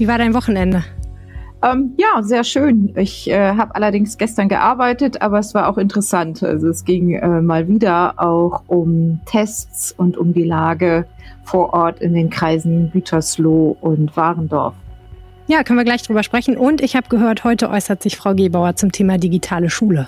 Wie 0.00 0.08
war 0.08 0.16
dein 0.16 0.32
Wochenende? 0.32 0.82
Ähm, 1.62 1.92
ja, 1.98 2.22
sehr 2.22 2.42
schön. 2.42 2.94
Ich 2.96 3.28
äh, 3.28 3.50
habe 3.50 3.74
allerdings 3.74 4.16
gestern 4.16 4.48
gearbeitet, 4.48 5.20
aber 5.20 5.38
es 5.40 5.52
war 5.52 5.68
auch 5.68 5.76
interessant. 5.76 6.42
Also 6.42 6.68
es 6.68 6.86
ging 6.86 7.16
äh, 7.16 7.42
mal 7.42 7.68
wieder 7.68 8.14
auch 8.16 8.62
um 8.66 9.20
Tests 9.26 9.92
und 9.92 10.16
um 10.16 10.32
die 10.32 10.44
Lage 10.44 11.04
vor 11.44 11.74
Ort 11.74 12.00
in 12.00 12.14
den 12.14 12.30
Kreisen 12.30 12.90
Gütersloh 12.92 13.76
und 13.82 14.16
Warendorf. 14.16 14.72
Ja, 15.48 15.64
können 15.64 15.78
wir 15.78 15.84
gleich 15.84 16.02
drüber 16.02 16.22
sprechen. 16.22 16.56
Und 16.56 16.80
ich 16.80 16.96
habe 16.96 17.10
gehört, 17.10 17.44
heute 17.44 17.68
äußert 17.68 18.02
sich 18.02 18.16
Frau 18.16 18.34
Gebauer 18.34 18.76
zum 18.76 18.92
Thema 18.92 19.18
digitale 19.18 19.68
Schule. 19.68 20.06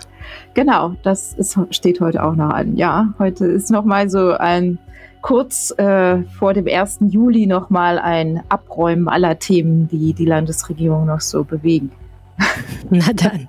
Genau, 0.55 0.95
das 1.03 1.35
ist, 1.35 1.59
steht 1.69 2.01
heute 2.01 2.25
auch 2.25 2.35
noch 2.35 2.49
an. 2.49 2.77
Ja, 2.79 3.13
heute 3.19 3.45
ist 3.45 3.71
noch 3.71 3.85
mal 3.85 4.09
so 4.09 4.33
ein 4.39 4.79
kurz 5.23 5.73
äh, 5.79 6.23
vor 6.39 6.53
dem 6.53 6.67
1. 6.67 6.99
Juli 7.09 7.47
noch 7.47 7.71
mal 7.71 7.99
ein 7.99 8.43
Abräumen 8.49 9.09
aller 9.09 9.39
Themen, 9.39 9.89
die 9.89 10.13
die 10.13 10.27
Landesregierung 10.27 11.07
noch 11.07 11.21
so 11.21 11.45
bewegen. 11.45 11.91
Na 12.91 13.13
dann. 13.15 13.49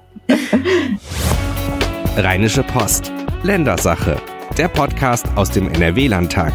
Rheinische 2.16 2.64
Post. 2.64 3.12
Ländersache. 3.42 4.18
Der 4.58 4.68
Podcast 4.68 5.26
aus 5.36 5.50
dem 5.50 5.68
NRW-Landtag. 5.68 6.54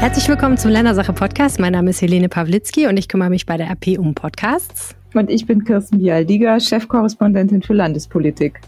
Herzlich 0.00 0.26
willkommen 0.26 0.56
zum 0.56 0.70
Ländersache 0.70 1.12
Podcast. 1.12 1.60
Mein 1.60 1.74
Name 1.74 1.90
ist 1.90 2.00
Helene 2.00 2.28
Pawlitzki 2.28 2.88
und 2.88 2.96
ich 2.96 3.08
kümmere 3.08 3.30
mich 3.30 3.46
bei 3.46 3.56
der 3.56 3.70
RP 3.70 3.98
um 3.98 4.14
Podcasts. 4.14 4.96
Und 5.14 5.30
ich 5.30 5.46
bin 5.46 5.64
Kirsten 5.64 5.98
Bialdiger, 5.98 6.58
Chefkorrespondentin 6.58 7.62
für 7.62 7.74
Landespolitik. 7.74 8.60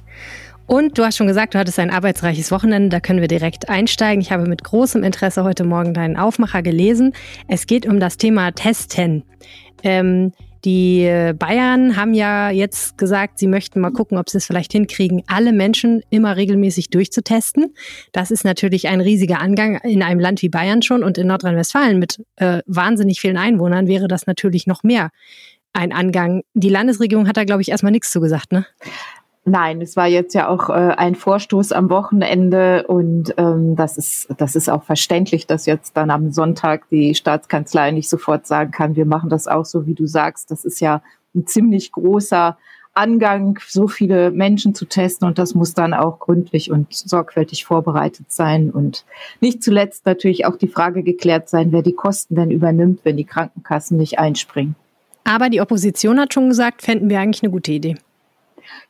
Und 0.67 0.97
du 0.99 1.05
hast 1.05 1.17
schon 1.17 1.27
gesagt, 1.27 1.55
du 1.55 1.59
hattest 1.59 1.79
ein 1.79 1.91
arbeitsreiches 1.91 2.51
Wochenende, 2.51 2.89
da 2.89 3.01
können 3.01 3.21
wir 3.21 3.29
direkt 3.29 3.69
einsteigen. 3.69 4.21
Ich 4.21 4.33
habe 4.33 4.47
mit 4.47 4.65
großem 4.65 5.03
Interesse 5.03 5.45
heute 5.45 5.65
Morgen 5.65 5.93
deinen 5.93 6.17
Aufmacher 6.17 6.63
gelesen. 6.63 7.13
Es 7.49 7.67
geht 7.67 7.87
um 7.87 8.01
das 8.01 8.17
Thema 8.17 8.53
Testen. 8.53 9.25
Ähm, 9.83 10.33
die 10.65 11.33
Bayern 11.39 11.95
haben 11.97 12.15
ja 12.15 12.49
jetzt 12.49 12.97
gesagt, 12.97 13.39
sie 13.39 13.47
möchten 13.47 13.81
mal 13.81 13.91
gucken, 13.91 14.17
ob 14.17 14.31
sie 14.31 14.39
es 14.39 14.47
vielleicht 14.47 14.73
hinkriegen, 14.73 15.23
alle 15.27 15.53
Menschen 15.53 16.03
immer 16.09 16.37
regelmäßig 16.37 16.89
durchzutesten. 16.89 17.75
Das 18.13 18.31
ist 18.31 18.45
natürlich 18.45 18.89
ein 18.89 19.03
riesiger 19.03 19.41
Angang 19.41 19.79
in 19.83 20.03
einem 20.03 20.21
Land 20.21 20.41
wie 20.41 20.49
Bayern 20.49 20.81
schon 20.81 21.05
und 21.05 21.19
in 21.19 21.27
Nordrhein-Westfalen 21.27 21.99
mit 21.99 22.25
äh, 22.37 22.63
wahnsinnig 22.65 23.21
vielen 23.21 23.37
Einwohnern 23.37 23.87
wäre 23.87 24.09
das 24.09 24.27
natürlich 24.27 24.67
noch 24.67 24.83
mehr 24.83 25.11
ein 25.75 25.93
Angang. 25.93 26.43
Die 26.55 26.71
Landesregierung 26.71 27.29
hat 27.29 27.37
da, 27.37 27.45
glaube 27.45 27.61
ich, 27.61 27.71
erstmal 27.71 27.93
nichts 27.93 28.11
zugesagt, 28.11 28.53
ne? 28.53 28.65
Nein, 29.47 29.83
es 29.83 29.95
war 29.95 30.07
jetzt 30.07 30.35
ja 30.35 30.49
auch 30.49 30.71
äh, 30.71 30.73
ein 30.73 31.15
Vorstoß 31.15 31.73
am 31.73 31.91
Wochenende 31.91 32.87
und 32.87 33.35
ähm, 33.37 33.77
das 33.77 33.99
ist 33.99 34.29
das 34.39 34.57
ist 34.57 34.71
auch 34.71 34.85
verständlich, 34.85 35.47
dass 35.47 35.67
jetzt 35.67 35.99
dann 35.99 36.11
am 36.11 36.33
Sonntag 36.33 36.89
die 36.89 37.15
Staatskanzlei 37.15 37.91
nicht 37.91 38.09
sofort 38.09 38.47
sagen 38.47 38.71
kann, 38.71 38.97
wir 38.97 39.05
machen 39.05 39.29
das 39.29 39.47
auch 39.47 39.67
so, 39.67 39.87
wie 39.87 39.93
du 39.93 40.07
sagst. 40.07 40.51
Das 40.51 40.65
ist 40.65 40.81
ja 40.81 41.03
ein 41.35 41.47
ziemlich 41.47 41.93
großer 41.93 42.57
Angang, 42.95 43.59
so 43.69 43.87
viele 43.87 44.31
Menschen 44.31 44.75
zu 44.75 44.87
testen 44.87 45.29
und 45.29 45.39
das 45.39 45.55
muss 45.55 45.75
dann 45.75 45.93
auch 45.93 46.21
gründlich 46.21 46.71
und 46.71 46.95
sorgfältig 46.95 47.67
vorbereitet 47.67 48.33
sein 48.33 48.71
und 48.71 49.05
nicht 49.41 49.63
zuletzt 49.63 50.07
natürlich 50.07 50.47
auch 50.47 50.57
die 50.57 50.69
Frage 50.69 51.03
geklärt 51.03 51.51
sein, 51.51 51.71
wer 51.71 51.83
die 51.83 51.93
Kosten 51.93 52.37
denn 52.37 52.51
übernimmt, 52.51 53.01
wenn 53.03 53.19
die 53.19 53.25
Krankenkassen 53.25 53.99
nicht 53.99 54.19
einspringen. 54.19 54.75
Aber 55.25 55.51
die 55.51 55.61
Opposition 55.61 56.19
hat 56.19 56.33
schon 56.33 56.49
gesagt, 56.49 56.83
fänden 56.83 57.11
wir 57.11 57.19
eigentlich 57.21 57.43
eine 57.43 57.53
gute 57.53 57.73
Idee. 57.73 57.97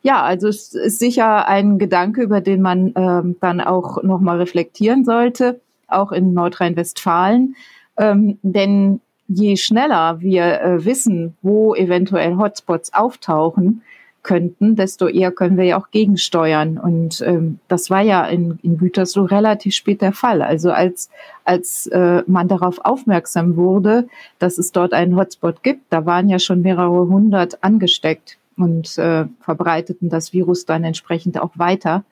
Ja, 0.01 0.23
also 0.23 0.47
es 0.47 0.73
ist 0.73 0.99
sicher 0.99 1.47
ein 1.47 1.77
Gedanke, 1.77 2.21
über 2.21 2.41
den 2.41 2.61
man 2.61 2.93
ähm, 2.95 3.35
dann 3.41 3.61
auch 3.61 4.03
nochmal 4.03 4.37
reflektieren 4.37 5.05
sollte, 5.05 5.59
auch 5.87 6.11
in 6.11 6.33
Nordrhein-Westfalen. 6.33 7.55
Ähm, 7.97 8.37
denn 8.41 9.01
je 9.27 9.55
schneller 9.57 10.19
wir 10.19 10.61
äh, 10.61 10.85
wissen, 10.85 11.35
wo 11.41 11.75
eventuell 11.75 12.37
Hotspots 12.37 12.93
auftauchen 12.93 13.81
könnten, 14.25 14.75
desto 14.75 15.07
eher 15.07 15.31
können 15.31 15.55
wir 15.55 15.65
ja 15.65 15.79
auch 15.79 15.91
gegensteuern. 15.91 16.77
Und 16.77 17.21
ähm, 17.21 17.59
das 17.67 17.89
war 17.89 18.01
ja 18.01 18.25
in, 18.25 18.59
in 18.63 18.77
Gütersloh 18.77 19.25
relativ 19.25 19.75
spät 19.75 20.01
der 20.01 20.13
Fall. 20.13 20.41
Also 20.41 20.71
als, 20.71 21.09
als 21.45 21.85
äh, 21.87 22.23
man 22.25 22.47
darauf 22.47 22.83
aufmerksam 22.83 23.55
wurde, 23.55 24.07
dass 24.39 24.57
es 24.57 24.71
dort 24.71 24.93
einen 24.93 25.15
Hotspot 25.15 25.61
gibt, 25.61 25.83
da 25.91 26.05
waren 26.05 26.27
ja 26.27 26.39
schon 26.39 26.63
mehrere 26.63 27.07
hundert 27.07 27.63
angesteckt 27.63 28.37
und 28.57 28.97
äh, 28.97 29.25
verbreiteten 29.41 30.09
das 30.09 30.33
Virus 30.33 30.65
dann 30.65 30.83
entsprechend 30.83 31.39
auch 31.39 31.57
weiter. 31.57 32.03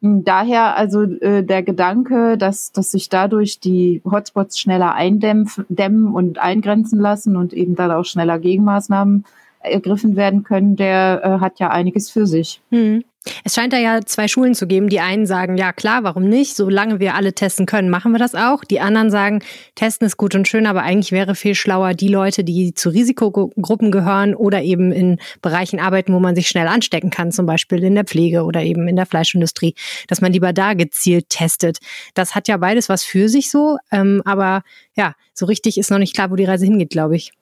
Daher 0.00 0.76
also 0.76 1.02
äh, 1.02 1.42
der 1.42 1.62
Gedanke, 1.62 2.36
dass, 2.36 2.72
dass 2.72 2.90
sich 2.90 3.08
dadurch 3.08 3.60
die 3.60 4.02
Hotspots 4.04 4.58
schneller 4.58 4.92
eindämmen 4.92 6.12
und 6.12 6.38
eingrenzen 6.38 7.00
lassen 7.00 7.36
und 7.36 7.54
eben 7.54 7.74
dann 7.74 7.90
auch 7.90 8.04
schneller 8.04 8.38
Gegenmaßnahmen 8.38 9.24
ergriffen 9.60 10.14
werden 10.14 10.42
können, 10.42 10.76
der 10.76 11.22
äh, 11.24 11.40
hat 11.40 11.58
ja 11.58 11.70
einiges 11.70 12.10
für 12.10 12.26
sich. 12.26 12.60
Hm. 12.70 13.02
Es 13.42 13.54
scheint 13.54 13.72
da 13.72 13.78
ja 13.78 14.00
zwei 14.04 14.28
Schulen 14.28 14.54
zu 14.54 14.66
geben. 14.66 14.88
Die 14.88 15.00
einen 15.00 15.26
sagen, 15.26 15.56
ja 15.56 15.72
klar, 15.72 16.04
warum 16.04 16.24
nicht? 16.24 16.56
Solange 16.56 17.00
wir 17.00 17.14
alle 17.14 17.32
testen 17.32 17.66
können, 17.66 17.88
machen 17.88 18.12
wir 18.12 18.18
das 18.18 18.34
auch. 18.34 18.64
Die 18.64 18.80
anderen 18.80 19.10
sagen, 19.10 19.40
testen 19.74 20.06
ist 20.06 20.16
gut 20.16 20.34
und 20.34 20.46
schön, 20.46 20.66
aber 20.66 20.82
eigentlich 20.82 21.12
wäre 21.12 21.34
viel 21.34 21.54
schlauer, 21.54 21.94
die 21.94 22.08
Leute, 22.08 22.44
die 22.44 22.74
zu 22.74 22.90
Risikogruppen 22.90 23.90
gehören 23.90 24.34
oder 24.34 24.62
eben 24.62 24.92
in 24.92 25.18
Bereichen 25.40 25.80
arbeiten, 25.80 26.12
wo 26.12 26.20
man 26.20 26.34
sich 26.34 26.48
schnell 26.48 26.68
anstecken 26.68 27.10
kann, 27.10 27.32
zum 27.32 27.46
Beispiel 27.46 27.82
in 27.82 27.94
der 27.94 28.04
Pflege 28.04 28.44
oder 28.44 28.62
eben 28.62 28.88
in 28.88 28.96
der 28.96 29.06
Fleischindustrie, 29.06 29.74
dass 30.08 30.20
man 30.20 30.32
lieber 30.32 30.52
da 30.52 30.74
gezielt 30.74 31.30
testet. 31.30 31.78
Das 32.14 32.34
hat 32.34 32.48
ja 32.48 32.56
beides 32.58 32.88
was 32.88 33.04
für 33.04 33.28
sich 33.28 33.50
so, 33.50 33.78
ähm, 33.90 34.22
aber 34.24 34.62
ja, 34.96 35.14
so 35.32 35.46
richtig 35.46 35.78
ist 35.78 35.90
noch 35.90 35.98
nicht 35.98 36.14
klar, 36.14 36.30
wo 36.30 36.36
die 36.36 36.44
Reise 36.44 36.66
hingeht, 36.66 36.90
glaube 36.90 37.16
ich. 37.16 37.32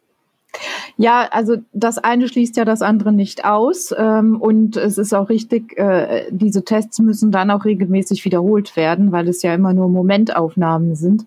Ja, 0.97 1.29
also 1.31 1.57
das 1.73 1.99
eine 1.99 2.29
schließt 2.29 2.57
ja 2.57 2.65
das 2.65 2.83
andere 2.83 3.13
nicht 3.13 3.45
aus. 3.45 3.95
Ähm, 3.97 4.41
und 4.41 4.77
es 4.77 4.99
ist 4.99 5.15
auch 5.15 5.29
richtig, 5.29 5.79
äh, 5.79 6.27
diese 6.31 6.65
Tests 6.65 6.99
müssen 6.99 7.31
dann 7.31 7.51
auch 7.51 7.65
regelmäßig 7.65 8.25
wiederholt 8.25 8.77
werden, 8.77 9.13
weil 9.13 9.29
es 9.29 9.43
ja 9.43 9.55
immer 9.55 9.73
nur 9.73 9.89
Momentaufnahmen 9.89 10.95
sind. 10.95 11.27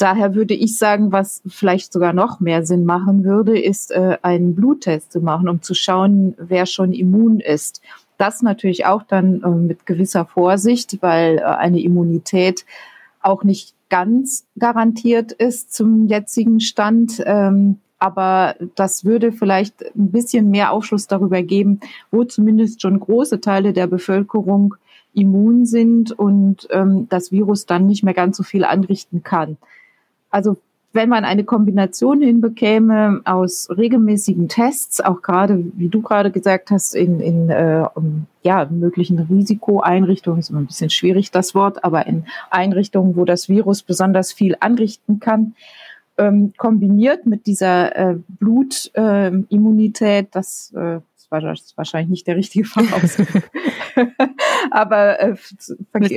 Daher 0.00 0.34
würde 0.34 0.54
ich 0.54 0.78
sagen, 0.78 1.12
was 1.12 1.42
vielleicht 1.46 1.92
sogar 1.92 2.14
noch 2.14 2.40
mehr 2.40 2.64
Sinn 2.64 2.86
machen 2.86 3.22
würde, 3.24 3.60
ist 3.60 3.90
äh, 3.90 4.16
einen 4.22 4.54
Bluttest 4.54 5.12
zu 5.12 5.20
machen, 5.20 5.48
um 5.48 5.60
zu 5.60 5.74
schauen, 5.74 6.34
wer 6.38 6.64
schon 6.64 6.92
immun 6.92 7.38
ist. 7.40 7.82
Das 8.16 8.40
natürlich 8.40 8.86
auch 8.86 9.02
dann 9.02 9.42
äh, 9.42 9.48
mit 9.48 9.84
gewisser 9.84 10.24
Vorsicht, 10.24 11.02
weil 11.02 11.38
äh, 11.38 11.42
eine 11.42 11.82
Immunität 11.82 12.64
auch 13.20 13.44
nicht 13.44 13.74
ganz 13.90 14.46
garantiert 14.58 15.32
ist 15.32 15.74
zum 15.74 16.06
jetzigen 16.06 16.60
Stand. 16.60 17.22
Ähm, 17.26 17.80
aber 18.00 18.56
das 18.74 19.04
würde 19.04 19.30
vielleicht 19.30 19.82
ein 19.94 20.10
bisschen 20.10 20.50
mehr 20.50 20.72
Aufschluss 20.72 21.06
darüber 21.06 21.42
geben, 21.42 21.80
wo 22.10 22.24
zumindest 22.24 22.82
schon 22.82 22.98
große 22.98 23.40
Teile 23.40 23.72
der 23.72 23.86
Bevölkerung 23.86 24.74
immun 25.12 25.66
sind 25.66 26.10
und 26.10 26.66
ähm, 26.70 27.08
das 27.08 27.30
Virus 27.30 27.66
dann 27.66 27.86
nicht 27.86 28.02
mehr 28.02 28.14
ganz 28.14 28.36
so 28.36 28.42
viel 28.42 28.64
anrichten 28.64 29.22
kann. 29.22 29.58
Also 30.30 30.56
wenn 30.92 31.08
man 31.08 31.24
eine 31.24 31.44
Kombination 31.44 32.20
hinbekäme 32.20 33.20
aus 33.24 33.68
regelmäßigen 33.70 34.48
Tests, 34.48 35.00
auch 35.00 35.22
gerade, 35.22 35.64
wie 35.76 35.88
du 35.88 36.02
gerade 36.02 36.32
gesagt 36.32 36.70
hast, 36.70 36.94
in, 36.94 37.20
in 37.20 37.48
äh, 37.48 37.84
um, 37.94 38.26
ja, 38.42 38.66
möglichen 38.68 39.18
Risikoeinrichtungen, 39.20 40.40
ist 40.40 40.50
immer 40.50 40.60
ein 40.60 40.66
bisschen 40.66 40.90
schwierig 40.90 41.30
das 41.30 41.54
Wort, 41.54 41.84
aber 41.84 42.06
in 42.06 42.24
Einrichtungen, 42.50 43.14
wo 43.14 43.24
das 43.24 43.48
Virus 43.48 43.82
besonders 43.82 44.32
viel 44.32 44.56
anrichten 44.58 45.20
kann, 45.20 45.54
ähm, 46.20 46.52
kombiniert 46.56 47.26
mit 47.26 47.46
dieser 47.46 47.96
äh, 47.96 48.16
Blutimmunität, 48.28 50.26
äh, 50.26 50.28
das, 50.30 50.72
äh, 50.76 51.00
das 51.16 51.30
war 51.30 51.40
das 51.40 51.72
wahrscheinlich 51.76 52.10
nicht 52.10 52.26
der 52.26 52.36
richtige 52.36 52.64
Fachausdruck, 52.64 53.26
aber 54.70 55.20
äh, 55.20 55.36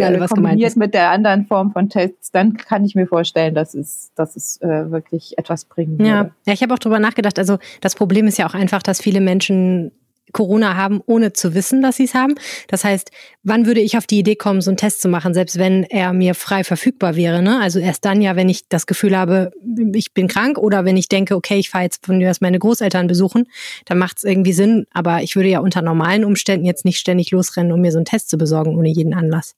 alle, 0.02 0.28
kombiniert 0.28 0.76
mit 0.76 0.94
der 0.94 1.12
anderen 1.12 1.46
Form 1.46 1.72
von 1.72 1.90
Tests, 1.90 2.32
dann 2.32 2.58
kann 2.58 2.86
ich 2.86 2.96
mir 2.96 3.08
vorstellen, 3.08 3.56
dass 3.56 3.74
es, 3.74 4.12
dass 4.16 4.36
es 4.36 4.62
äh, 4.62 4.92
wirklich 4.92 5.38
etwas 5.38 5.66
bringen 5.66 5.98
ja. 6.00 6.18
würde. 6.18 6.32
Ja, 6.46 6.54
ich 6.54 6.62
habe 6.62 6.74
auch 6.74 6.80
drüber 6.80 7.00
nachgedacht. 7.00 7.40
Also 7.40 7.58
das 7.82 7.96
Problem 7.96 8.28
ist 8.28 8.38
ja 8.38 8.48
auch 8.48 8.54
einfach, 8.54 8.84
dass 8.84 9.02
viele 9.02 9.22
Menschen 9.22 9.92
Corona 10.34 10.76
haben, 10.76 11.02
ohne 11.06 11.34
zu 11.34 11.54
wissen, 11.54 11.82
dass 11.82 11.98
sie 11.98 12.04
es 12.04 12.14
haben. 12.14 12.36
Das 12.68 12.84
heißt, 12.84 13.12
wann 13.44 13.66
würde 13.66 13.80
ich 13.80 13.98
auf 13.98 14.06
die 14.06 14.20
Idee 14.20 14.36
kommen, 14.36 14.62
so 14.62 14.70
einen 14.70 14.78
Test 14.78 15.02
zu 15.02 15.08
machen, 15.08 15.34
selbst 15.34 15.58
wenn 15.58 15.84
er 15.84 16.14
mir 16.14 16.36
frei 16.36 16.64
verfügbar 16.64 17.16
wäre? 17.16 17.42
Ne? 17.42 17.60
Also 17.62 17.80
erst 17.80 18.04
dann 18.06 18.22
ja, 18.22 18.36
wenn 18.36 18.50
ich 18.50 18.68
das 18.68 18.86
Gefühl 18.86 19.18
habe, 19.18 19.52
ich 19.94 20.14
bin 20.14 20.28
krank 20.28 20.58
oder 20.58 20.86
wenn 20.86 20.98
ich 20.98 21.08
denke, 21.08 21.36
okay, 21.36 21.58
ich 21.58 21.70
fahre 21.70 21.86
jetzt 21.86 22.06
von 22.06 22.18
mir 22.18 22.30
aus 22.30 22.42
meine 22.42 22.60
Großeltern 22.60 23.08
besuchen, 23.08 23.46
dann 23.86 23.98
macht 23.98 24.18
es 24.18 24.24
irgendwie 24.24 24.54
Sinn. 24.54 24.86
Aber 24.92 25.22
ich 25.22 25.36
würde 25.36 25.50
ja 25.50 25.60
unter 25.60 25.82
normalen 25.82 26.26
Umständen 26.26 26.66
jetzt 26.66 26.86
nicht 26.86 27.00
ständig 27.00 27.32
losrennen, 27.32 27.72
um 27.72 27.82
mir 27.82 27.92
so 27.92 27.98
einen 27.98 28.06
Test 28.06 28.30
zu 28.30 28.38
besorgen, 28.38 28.78
ohne 28.78 28.90
jeden 28.90 29.14
Anlass. 29.14 29.56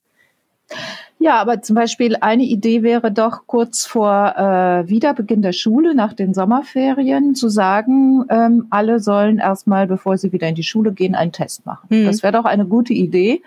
Ja, 1.19 1.41
aber 1.41 1.61
zum 1.61 1.75
Beispiel 1.75 2.17
eine 2.21 2.43
Idee 2.43 2.83
wäre 2.83 3.11
doch 3.11 3.47
kurz 3.47 3.85
vor 3.85 4.35
äh, 4.37 4.87
Wiederbeginn 4.87 5.41
der 5.41 5.53
Schule 5.53 5.95
nach 5.95 6.13
den 6.13 6.33
Sommerferien 6.33 7.35
zu 7.35 7.49
sagen, 7.49 8.25
ähm, 8.29 8.67
alle 8.69 8.99
sollen 8.99 9.39
erstmal, 9.39 9.87
bevor 9.87 10.17
sie 10.17 10.31
wieder 10.31 10.47
in 10.47 10.55
die 10.55 10.63
Schule 10.63 10.91
gehen, 10.91 11.15
einen 11.15 11.31
Test 11.31 11.65
machen. 11.65 11.87
Mhm. 11.89 12.05
Das 12.05 12.21
wäre 12.21 12.33
doch 12.33 12.45
eine 12.45 12.65
gute 12.65 12.93
Idee, 12.93 13.41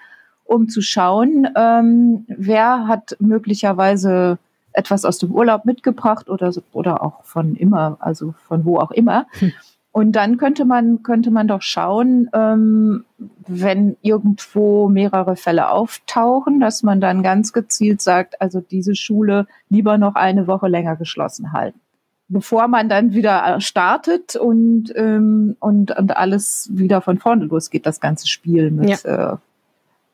um 0.45 0.69
zu 0.69 0.81
schauen, 0.81 1.47
ähm, 1.55 2.25
wer 2.27 2.89
hat 2.89 3.17
möglicherweise 3.21 4.39
etwas 4.73 5.05
aus 5.05 5.19
dem 5.19 5.33
Urlaub 5.33 5.65
mitgebracht 5.65 6.29
oder, 6.31 6.53
oder 6.73 7.03
auch 7.03 7.25
von 7.25 7.55
immer, 7.55 7.97
also 8.01 8.35
von 8.47 8.65
wo 8.65 8.79
auch 8.79 8.91
immer. 8.91 9.27
Hm. 9.39 9.53
Und 9.91 10.13
dann 10.13 10.37
könnte 10.37 10.65
man, 10.65 11.03
könnte 11.03 11.31
man 11.31 11.49
doch 11.49 11.63
schauen, 11.63 12.29
ähm, 12.33 13.05
wenn 13.47 13.97
irgendwo 14.03 14.89
mehrere 14.89 15.35
Fälle 15.35 15.71
auftauchen, 15.71 16.61
dass 16.61 16.83
man 16.83 17.01
dann 17.01 17.23
ganz 17.23 17.53
gezielt 17.53 18.01
sagt, 18.01 18.41
also 18.41 18.61
diese 18.61 18.95
Schule 18.95 19.47
lieber 19.69 19.99
noch 19.99 20.15
eine 20.15 20.47
Woche 20.47 20.69
länger 20.69 20.97
geschlossen 20.97 21.53
halten. 21.53 21.81
Bevor 22.29 22.69
man 22.69 22.91
dann 22.91 23.15
wieder 23.15 23.59
startet 23.61 24.37
und, 24.37 24.93
ähm, 24.95 25.57
und, 25.61 25.97
und 25.97 26.17
alles 26.17 26.69
wieder 26.71 27.01
von 27.01 27.19
vorne 27.19 27.47
losgeht, 27.47 27.87
das 27.87 28.01
ganze 28.01 28.29
Spiel 28.29 28.71
mit, 28.71 29.03
ja. 29.03 29.33
Äh, 29.33 29.37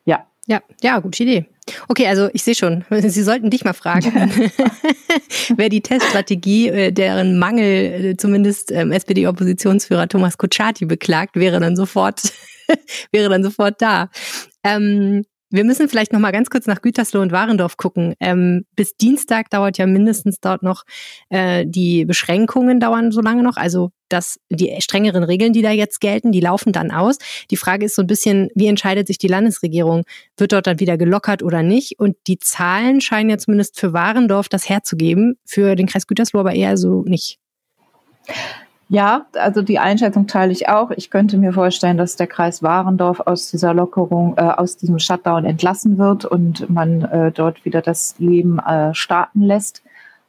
ja. 0.04 0.24
Ja, 0.46 0.62
ja, 0.82 0.98
gute 0.98 1.22
Idee. 1.22 1.46
Okay, 1.88 2.06
also 2.06 2.28
ich 2.32 2.42
sehe 2.42 2.54
schon, 2.54 2.84
Sie 2.90 3.22
sollten 3.22 3.50
dich 3.50 3.64
mal 3.64 3.72
fragen, 3.72 4.12
wer 5.56 5.68
die 5.68 5.80
Teststrategie, 5.80 6.68
äh, 6.68 6.92
deren 6.92 7.38
Mangel 7.38 8.04
äh, 8.04 8.16
zumindest 8.16 8.70
ähm, 8.70 8.92
SPD-Oppositionsführer 8.92 10.08
Thomas 10.08 10.36
Kutschaty 10.36 10.84
beklagt, 10.84 11.36
wäre 11.36 11.60
dann 11.60 11.76
sofort, 11.76 12.20
wäre 13.12 13.30
dann 13.30 13.42
sofort 13.42 13.80
da. 13.80 14.10
Ähm, 14.62 15.24
wir 15.50 15.64
müssen 15.64 15.88
vielleicht 15.88 16.12
noch 16.12 16.20
mal 16.20 16.32
ganz 16.32 16.50
kurz 16.50 16.66
nach 16.66 16.82
Gütersloh 16.82 17.20
und 17.20 17.32
Warendorf 17.32 17.76
gucken. 17.76 18.14
Ähm, 18.20 18.64
bis 18.74 18.96
Dienstag 18.96 19.50
dauert 19.50 19.78
ja 19.78 19.86
mindestens 19.86 20.40
dort 20.40 20.62
noch 20.62 20.84
äh, 21.28 21.64
die 21.66 22.04
Beschränkungen 22.04 22.80
dauern 22.80 23.12
so 23.12 23.20
lange 23.20 23.42
noch. 23.42 23.56
Also 23.56 23.90
dass 24.08 24.38
die 24.48 24.74
strengeren 24.80 25.24
Regeln, 25.24 25.52
die 25.52 25.62
da 25.62 25.70
jetzt 25.70 26.00
gelten, 26.00 26.32
die 26.32 26.40
laufen 26.40 26.72
dann 26.72 26.90
aus. 26.90 27.18
Die 27.50 27.56
Frage 27.56 27.86
ist 27.86 27.96
so 27.96 28.02
ein 28.02 28.06
bisschen, 28.06 28.48
wie 28.54 28.66
entscheidet 28.68 29.06
sich 29.06 29.18
die 29.18 29.28
Landesregierung? 29.28 30.04
Wird 30.36 30.52
dort 30.52 30.66
dann 30.66 30.80
wieder 30.80 30.96
gelockert 30.96 31.42
oder 31.42 31.62
nicht? 31.62 31.98
Und 31.98 32.16
die 32.26 32.38
Zahlen 32.38 33.00
scheinen 33.00 33.30
ja 33.30 33.38
zumindest 33.38 33.78
für 33.78 33.92
Warendorf 33.92 34.48
das 34.48 34.68
herzugeben, 34.68 35.36
für 35.44 35.74
den 35.74 35.86
Kreis 35.86 36.06
Gütersloh 36.06 36.40
aber 36.40 36.54
eher 36.54 36.76
so 36.76 37.02
nicht. 37.02 37.38
Ja, 38.88 39.26
also 39.34 39.62
die 39.62 39.78
Einschätzung 39.78 40.26
teile 40.26 40.52
ich 40.52 40.68
auch. 40.68 40.90
Ich 40.90 41.10
könnte 41.10 41.38
mir 41.38 41.52
vorstellen, 41.52 41.96
dass 41.96 42.16
der 42.16 42.26
Kreis 42.26 42.62
Warendorf 42.62 43.20
aus 43.20 43.50
dieser 43.50 43.72
Lockerung, 43.72 44.34
äh, 44.36 44.42
aus 44.42 44.76
diesem 44.76 44.98
Shutdown 44.98 45.46
entlassen 45.46 45.96
wird 45.96 46.24
und 46.26 46.68
man 46.68 47.02
äh, 47.02 47.32
dort 47.32 47.64
wieder 47.64 47.80
das 47.80 48.14
Leben 48.18 48.58
äh, 48.58 48.94
starten 48.94 49.40
lässt. 49.40 49.82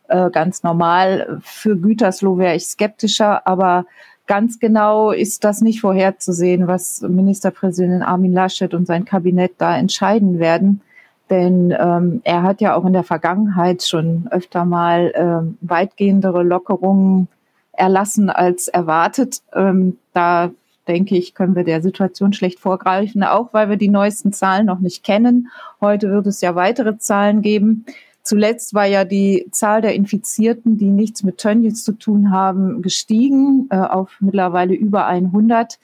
Äh, 0.07 0.30
ganz 0.30 0.63
normal. 0.63 1.40
Für 1.44 1.75
Gütersloh 1.75 2.38
wäre 2.38 2.56
ich 2.56 2.66
skeptischer, 2.68 3.46
aber 3.46 3.86
ganz 4.25 4.60
genau 4.60 5.12
ist 5.12 5.44
das 5.44 5.62
nicht 5.62 5.81
vorherzusehen, 5.81 6.68
was 6.68 7.02
Ministerpräsident 7.02 8.04
Armin 8.04 8.34
Laschet 8.34 8.74
und 8.74 8.88
sein 8.88 9.04
Kabinett 9.04 9.54
da 9.57 9.78
entscheiden 9.78 10.40
werden. 10.40 10.81
Denn 11.30 11.75
ähm, 11.78 12.22
er 12.24 12.44
hat 12.44 12.62
ja 12.62 12.75
auch 12.75 12.86
in 12.86 12.94
der 12.94 13.04
Vergangenheit 13.04 13.84
schon 13.84 14.28
öfter 14.30 14.63
mal 14.63 15.12
ähm, 15.16 15.57
weitgehendere 15.62 16.44
Lockerungen 16.44 17.28
erlassen 17.77 18.30
als 18.30 18.68
erwartet. 18.68 19.42
Ähm, 19.54 19.98
da 20.13 20.51
denke 20.88 21.16
ich, 21.18 21.33
können 21.33 21.56
wir 21.56 21.63
der 21.63 21.81
Situation 21.81 22.33
schlecht 22.33 22.60
vorgreifen, 22.60 23.24
auch 23.24 23.54
weil 23.54 23.69
wir 23.69 23.77
die 23.77 23.89
neuesten 23.89 24.31
Zahlen 24.31 24.66
noch 24.66 24.80
nicht 24.80 25.04
kennen. 25.04 25.50
Heute 25.81 26.12
wird 26.12 26.27
es 26.27 26.42
ja 26.42 26.56
weitere 26.56 26.98
Zahlen 26.98 27.42
geben. 27.42 27.86
Zuletzt 28.22 28.74
war 28.74 28.86
ja 28.86 29.06
die 29.06 29.48
Zahl 29.51 29.81
der 29.81 29.94
Infizierten, 29.94 30.77
die 30.77 30.89
nichts 30.89 31.24
mit 31.24 31.38
Tönnies 31.38 31.83
zu 31.83 31.92
tun 31.92 32.31
haben, 32.31 32.81
gestiegen 32.81 33.68
äh, 33.69 33.78
auf 33.78 34.18
mittlerweile 34.19 34.74
über 34.74 35.06
100. 35.06 35.78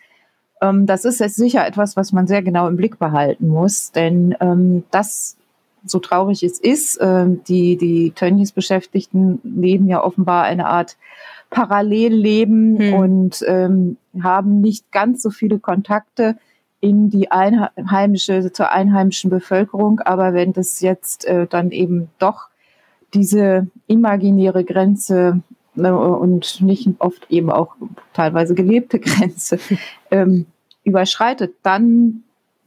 Ähm, 0.61 0.87
das 0.87 1.05
ist 1.05 1.19
jetzt 1.19 1.35
sicher 1.35 1.67
etwas, 1.67 1.95
was 1.95 2.11
man 2.11 2.25
sehr 2.25 2.41
genau 2.41 2.67
im 2.67 2.77
Blick 2.77 2.97
behalten 2.97 3.47
muss, 3.47 3.91
denn 3.91 4.35
ähm, 4.39 4.83
das, 4.89 5.37
so 5.85 5.99
traurig 5.99 6.41
es 6.41 6.59
ist, 6.59 6.97
äh, 6.97 7.27
die, 7.47 7.77
die 7.77 8.11
Tönnies-Beschäftigten 8.11 9.39
leben 9.44 9.87
ja 9.87 10.03
offenbar 10.03 10.44
eine 10.44 10.65
Art 10.65 10.97
Parallelleben 11.51 12.80
hm. 12.80 12.94
und 12.94 13.45
ähm, 13.45 13.98
haben 14.24 14.62
nicht 14.62 14.92
ganz 14.92 15.21
so 15.21 15.30
viele 15.30 15.59
Kontakte 15.59 16.38
in 16.80 17.12
die 17.12 17.30
einheimische, 17.30 18.51
zur 18.51 18.71
einheimischen 18.71 19.30
Bevölkerung. 19.30 20.00
Aber 20.00 20.33
wenn 20.33 20.53
das 20.53 20.81
jetzt 20.81 21.25
äh, 21.25 21.45
dann 21.45 21.69
eben 21.69 22.09
doch 22.18 22.48
diese 23.13 23.68
imaginäre 23.86 24.63
Grenze 24.63 25.42
äh, 25.75 25.89
und 25.89 26.62
nicht 26.62 26.89
oft 27.00 27.30
eben 27.30 27.51
auch 27.51 27.75
teilweise 28.13 28.56
gelebte 28.56 29.00
Grenze 29.01 29.59
ähm, 30.09 30.47
überschreitet, 30.83 31.54
dann 31.62 32.24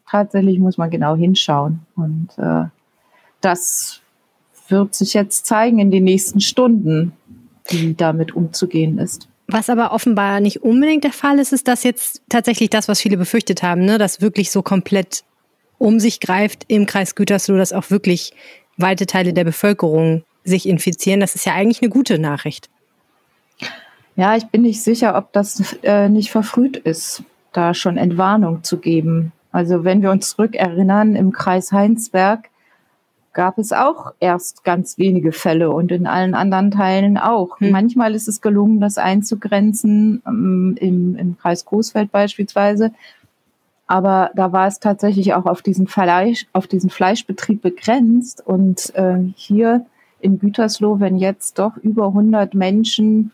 tatsächlich 0.09 0.59
muss 0.59 0.79
man 0.79 0.91
genau 0.91 1.17
hinschauen. 1.17 1.81
Und 1.97 2.29
äh, 2.37 2.67
das 3.41 4.01
wird 4.69 4.95
sich 4.95 5.15
jetzt 5.15 5.47
zeigen 5.47 5.79
in 5.79 5.91
den 5.91 6.05
nächsten 6.05 6.41
Stunden 6.41 7.13
wie 7.69 7.95
damit 7.95 8.35
umzugehen 8.35 8.99
ist. 8.99 9.29
Was 9.47 9.69
aber 9.69 9.93
offenbar 9.93 10.41
nicht 10.41 10.63
unbedingt 10.63 11.05
der 11.05 11.13
Fall 11.13 11.39
ist, 11.39 11.53
ist 11.53 11.69
das 11.69 11.85
jetzt 11.85 12.23
tatsächlich 12.29 12.71
das, 12.71 12.89
was 12.89 13.01
viele 13.01 13.17
befürchtet 13.17 13.63
haben, 13.63 13.85
ne? 13.85 13.99
dass 13.99 14.21
wirklich 14.21 14.51
so 14.51 14.63
komplett 14.63 15.25
um 15.79 16.01
sich 16.01 16.21
greift 16.21 16.65
im 16.69 16.87
Kreis 16.87 17.15
Gütersloh, 17.15 17.57
dass 17.57 17.73
auch 17.73 17.91
wirklich 17.91 18.33
weite 18.77 19.07
Teile 19.07 19.33
der 19.33 19.45
Bevölkerung 19.45 20.25
sich 20.45 20.67
infizieren. 20.67 21.21
Das 21.21 21.35
ist 21.35 21.45
ja 21.45 21.55
eigentlich 21.55 21.83
eine 21.83 21.91
gute 21.91 22.19
Nachricht. 22.19 22.71
Ja, 24.17 24.37
ich 24.37 24.47
bin 24.47 24.63
nicht 24.63 24.83
sicher, 24.83 25.17
ob 25.17 25.33
das 25.33 25.77
äh, 25.83 26.09
nicht 26.09 26.31
verfrüht 26.31 26.77
ist, 26.77 27.23
da 27.53 27.75
schon 27.75 27.97
Entwarnung 27.97 28.63
zu 28.63 28.79
geben. 28.79 29.33
Also 29.53 29.85
wenn 29.85 30.03
wir 30.03 30.11
uns 30.11 30.31
zurückerinnern, 30.31 31.17
im 31.17 31.33
Kreis 31.33 31.73
Heinsberg 31.73 32.49
gab 33.35 33.59
es 33.59 33.73
auch 33.73 34.15
erst 34.21 34.65
ganz 34.65 34.97
wenige 34.97 35.33
Fälle 35.33 35.71
und 35.71 35.93
in 35.93 36.07
allen 36.07 36.35
anderen 36.35 36.71
Teilen 36.71 37.19
auch. 37.19 37.61
Hm. 37.61 37.71
Manchmal 37.71 38.15
ist 38.15 38.29
es 38.29 38.41
gelungen, 38.41 38.81
das 38.81 38.97
einzugrenzen, 38.97 40.23
ähm, 40.27 40.77
im, 40.81 41.17
im 41.17 41.39
Kreis 41.39 41.65
Coesfeld 41.65 42.11
beispielsweise. 42.11 42.93
Aber 43.87 44.31
da 44.35 44.53
war 44.53 44.67
es 44.67 44.81
tatsächlich 44.81 45.35
auch 45.35 45.45
auf 45.45 45.61
diesen 45.61 45.87
Fleisch, 45.87 46.47
auf 46.53 46.67
diesen 46.67 46.89
Fleischbetrieb 46.89 47.61
begrenzt. 47.61 48.43
Und 48.47 48.95
äh, 48.95 49.19
hier 49.37 49.85
in 50.21 50.39
Gütersloh, 50.39 51.01
wenn 51.01 51.19
jetzt 51.19 51.59
doch 51.59 51.77
über 51.77 52.07
100 52.07 52.55
Menschen 52.55 53.33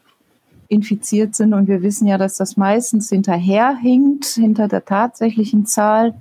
infiziert 0.66 1.34
sind 1.34 1.52
und 1.52 1.68
wir 1.68 1.82
wissen 1.82 2.06
ja, 2.06 2.16
dass 2.16 2.36
das 2.36 2.56
meistens 2.56 3.08
hinterherhinkt, 3.10 4.24
hinter 4.24 4.68
der 4.68 4.84
tatsächlichen 4.84 5.66
Zahl 5.66 6.14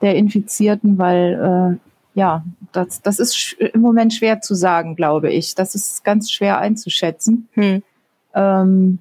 der 0.00 0.14
Infizierten, 0.14 0.96
weil 0.96 1.78
äh, 1.78 1.89
ja, 2.14 2.44
das, 2.72 3.02
das 3.02 3.18
ist 3.18 3.52
im 3.58 3.80
Moment 3.80 4.14
schwer 4.14 4.40
zu 4.40 4.54
sagen, 4.54 4.96
glaube 4.96 5.30
ich. 5.30 5.54
Das 5.54 5.74
ist 5.74 6.04
ganz 6.04 6.30
schwer 6.30 6.58
einzuschätzen. 6.58 7.48
Hm. 7.52 7.82
Ähm, 8.34 8.98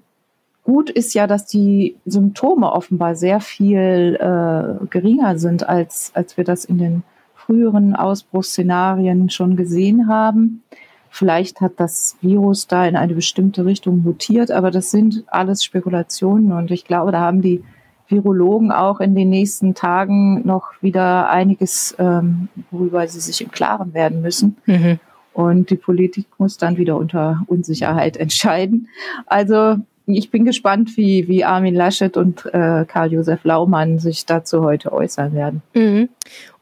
gut 0.63 0.89
ist 0.89 1.13
ja, 1.13 1.27
dass 1.27 1.45
die 1.45 1.95
Symptome 2.05 2.71
offenbar 2.71 3.15
sehr 3.15 3.39
viel 3.39 4.15
äh, 4.19 4.85
geringer 4.87 5.37
sind, 5.39 5.67
als, 5.67 6.11
als 6.13 6.37
wir 6.37 6.43
das 6.43 6.65
in 6.65 6.77
den 6.77 7.03
früheren 7.35 7.95
Ausbruchsszenarien 7.95 9.29
schon 9.31 9.55
gesehen 9.55 10.07
haben. 10.07 10.63
Vielleicht 11.09 11.61
hat 11.61 11.73
das 11.77 12.15
Virus 12.21 12.67
da 12.67 12.85
in 12.85 12.95
eine 12.95 13.15
bestimmte 13.15 13.65
Richtung 13.65 14.03
mutiert, 14.03 14.51
aber 14.51 14.69
das 14.69 14.91
sind 14.91 15.23
alles 15.25 15.63
Spekulationen 15.63 16.51
und 16.51 16.69
ich 16.69 16.85
glaube, 16.85 17.11
da 17.11 17.21
haben 17.21 17.41
die 17.41 17.63
Virologen 18.09 18.71
auch 18.71 18.99
in 18.99 19.15
den 19.15 19.29
nächsten 19.29 19.75
Tagen 19.75 20.45
noch 20.45 20.71
wieder 20.81 21.29
einiges, 21.29 21.95
ähm, 21.99 22.49
worüber 22.71 23.07
sie 23.07 23.19
sich 23.19 23.41
im 23.41 23.51
Klaren 23.51 23.93
werden 23.93 24.21
müssen. 24.21 24.57
Mhm. 24.65 24.99
Und 25.33 25.69
die 25.69 25.77
Politik 25.77 26.25
muss 26.37 26.57
dann 26.57 26.77
wieder 26.77 26.97
unter 26.97 27.43
Unsicherheit 27.47 28.17
entscheiden. 28.17 28.89
Also 29.25 29.77
ich 30.15 30.31
bin 30.31 30.45
gespannt, 30.45 30.97
wie, 30.97 31.27
wie 31.27 31.43
Armin 31.43 31.75
Laschet 31.75 32.17
und 32.17 32.45
äh, 32.45 32.85
Karl-Josef 32.85 33.43
Laumann 33.43 33.99
sich 33.99 34.25
dazu 34.25 34.63
heute 34.63 34.91
äußern 34.91 35.33
werden. 35.33 35.61
Mhm. 35.73 36.09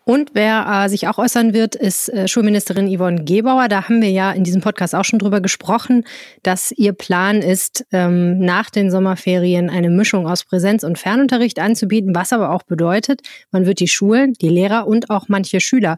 Und 0.08 0.30
wer 0.32 0.86
äh, 0.86 0.88
sich 0.88 1.10
auch 1.10 1.18
äußern 1.18 1.54
wird, 1.54 1.76
ist 1.76 2.08
äh, 2.08 2.30
Schulministerin 2.30 2.88
Yvonne 2.88 3.26
Gebauer. 3.26 3.68
Da 3.68 3.90
haben 3.90 4.02
wir 4.02 4.10
ja 4.10 4.32
in 4.32 4.46
diesem 4.46 4.62
Podcast 4.62 4.96
auch 4.96 5.04
schon 5.04 5.20
drüber 5.20 5.42
gesprochen, 5.42 6.06
dass 6.44 6.72
ihr 6.72 6.94
Plan 6.94 7.42
ist, 7.42 7.86
ähm, 7.92 8.40
nach 8.40 8.70
den 8.70 8.90
Sommerferien 8.90 9.70
eine 9.70 9.90
Mischung 9.90 10.26
aus 10.26 10.46
Präsenz- 10.46 10.86
und 10.86 10.98
Fernunterricht 10.98 11.60
anzubieten, 11.60 12.16
was 12.16 12.32
aber 12.32 12.52
auch 12.52 12.64
bedeutet, 12.64 13.20
man 13.52 13.66
wird 13.66 13.82
die 13.82 13.90
Schulen, 13.90 14.32
die 14.32 14.48
Lehrer 14.48 14.88
und 14.88 15.10
auch 15.10 15.28
manche 15.28 15.60
Schüler 15.60 15.98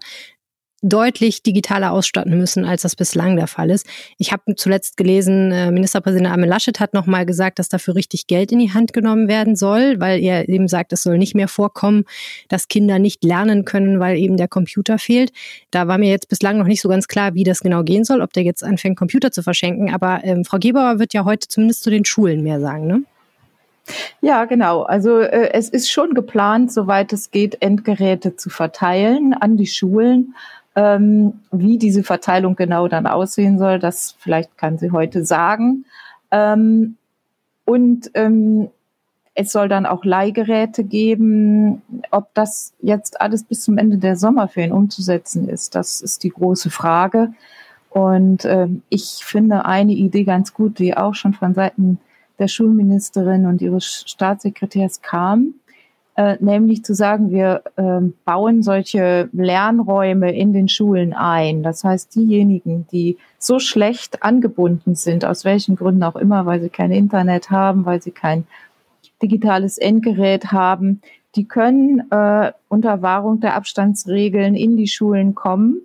deutlich 0.82 1.44
digitaler 1.44 1.92
ausstatten 1.92 2.38
müssen, 2.38 2.66
als 2.66 2.84
das 2.84 2.96
bislang 2.96 3.36
der 3.36 3.48
Fall 3.48 3.70
ist. 3.70 3.86
Ich 4.18 4.32
habe 4.32 4.56
zuletzt 4.56 4.98
gelesen, 4.98 5.52
äh, 5.52 5.72
Ministerpräsident 5.72 6.28
Armin 6.28 6.50
Laschet 6.50 6.80
hat 6.80 6.94
nochmal 6.94 7.26
gesagt, 7.26 7.60
dass 7.60 7.70
dafür 7.70 7.96
richtig 7.96 8.28
Geld 8.28 8.52
in 8.52 8.60
die 8.60 8.74
Hand 8.74 8.94
genommen 8.94 9.28
werden 9.28 9.56
soll, 9.56 10.00
weil 10.00 10.22
er 10.22 10.48
eben 10.48 10.68
sagt, 10.68 10.94
es 10.94 11.04
soll 11.04 11.18
nicht 11.18 11.36
mehr 11.36 11.48
vorkommen, 11.48 12.06
dass 12.48 12.68
Kinder 12.68 13.00
nicht 13.00 13.24
lernen 13.24 13.66
können, 13.66 14.00
weil 14.00 14.18
eben 14.18 14.38
der 14.38 14.48
Computer 14.48 14.98
fehlt. 14.98 15.32
Da 15.72 15.88
war 15.88 15.98
mir 15.98 16.10
jetzt 16.10 16.30
bislang 16.30 16.58
noch 16.58 16.68
nicht 16.68 16.82
so 16.82 16.90
ganz 16.90 17.08
klar, 17.08 17.34
wie 17.34 17.44
das 17.44 17.60
genau 17.60 17.84
gehen 17.84 18.04
soll, 18.04 18.22
ob 18.22 18.34
der 18.34 18.44
jetzt 18.44 18.64
anfängt, 18.64 18.98
Computer 18.98 19.32
zu 19.32 19.44
verschenken. 19.44 19.94
Aber 19.94 20.22
ähm, 20.24 20.46
Frau 20.46 20.58
Gebauer 20.60 21.00
wird 21.00 21.14
ja 21.14 21.26
heute 21.26 21.48
zumindest 21.48 21.84
zu 21.84 21.90
den 21.90 22.06
Schulen 22.06 22.42
mehr 22.42 22.60
sagen, 22.60 22.88
ne? 22.88 23.04
Ja, 24.22 24.46
genau. 24.46 24.84
Also 24.84 25.20
äh, 25.20 25.52
es 25.54 25.70
ist 25.70 25.92
schon 25.92 26.14
geplant, 26.14 26.72
soweit 26.72 27.14
es 27.14 27.32
geht, 27.32 27.62
Endgeräte 27.62 28.36
zu 28.36 28.50
verteilen 28.50 29.34
an 29.34 29.58
die 29.58 29.68
Schulen. 29.68 30.36
Ähm, 30.80 31.42
wie 31.52 31.78
diese 31.78 32.04
Verteilung 32.04 32.56
genau 32.56 32.88
dann 32.88 33.06
aussehen 33.06 33.60
soll, 33.60 33.80
das 33.80 34.16
vielleicht 34.18 34.58
kann 34.58 34.78
sie 34.78 34.92
heute 34.92 35.26
sagen. 35.26 35.84
Ähm, 36.32 36.96
und 37.66 38.10
ähm, 38.14 38.70
es 39.34 39.52
soll 39.52 39.68
dann 39.68 39.86
auch 39.86 40.06
Leihgeräte 40.06 40.86
geben. 40.86 41.82
Ob 42.12 42.34
das 42.34 42.72
jetzt 42.82 43.20
alles 43.20 43.44
bis 43.44 43.62
zum 43.62 43.78
Ende 43.78 43.98
der 43.98 44.16
Sommerferien 44.16 44.72
umzusetzen 44.72 45.50
ist, 45.50 45.76
das 45.76 46.00
ist 46.00 46.24
die 46.24 46.30
große 46.30 46.70
Frage. 46.70 47.34
Und 47.90 48.46
äh, 48.46 48.70
ich 48.88 49.20
finde 49.26 49.66
eine 49.66 49.92
Idee 49.92 50.24
ganz 50.24 50.54
gut, 50.54 50.80
die 50.80 50.96
auch 50.96 51.14
schon 51.14 51.34
von 51.34 51.54
Seiten 51.54 52.00
der 52.40 52.48
Schulministerin 52.48 53.48
und 53.48 53.62
ihres 53.62 54.06
Staatssekretärs 54.08 55.02
kam, 55.02 55.56
äh, 56.20 56.36
nämlich 56.42 56.84
zu 56.84 56.94
sagen, 56.94 57.32
wir 57.32 57.64
äh, 57.78 58.02
bauen 58.26 58.62
solche 58.62 59.30
Lernräume 59.32 60.36
in 60.36 60.52
den 60.52 60.68
Schulen 60.68 61.14
ein. 61.14 61.64
Das 61.64 61.86
heißt, 61.86 62.14
diejenigen, 62.14 62.86
die 62.92 63.18
so 63.38 63.60
schlecht 63.60 64.22
angebunden 64.22 64.96
sind, 64.96 65.24
aus 65.24 65.46
welchen 65.46 65.78
Gründen 65.78 66.04
auch 66.04 66.18
immer, 66.18 66.46
weil 66.46 66.60
sie 66.60 66.68
kein 66.68 66.92
Internet 66.92 67.52
haben, 67.52 67.86
weil 67.86 68.02
sie 68.02 68.12
kein 68.12 68.46
digitales 69.22 69.78
Endgerät 69.78 70.52
haben, 70.52 71.02
die 71.36 71.46
können 71.46 72.12
äh, 72.12 72.52
unter 72.68 73.02
Wahrung 73.02 73.40
der 73.40 73.56
Abstandsregeln 73.56 74.56
in 74.56 74.76
die 74.76 74.88
Schulen 74.90 75.36
kommen 75.36 75.84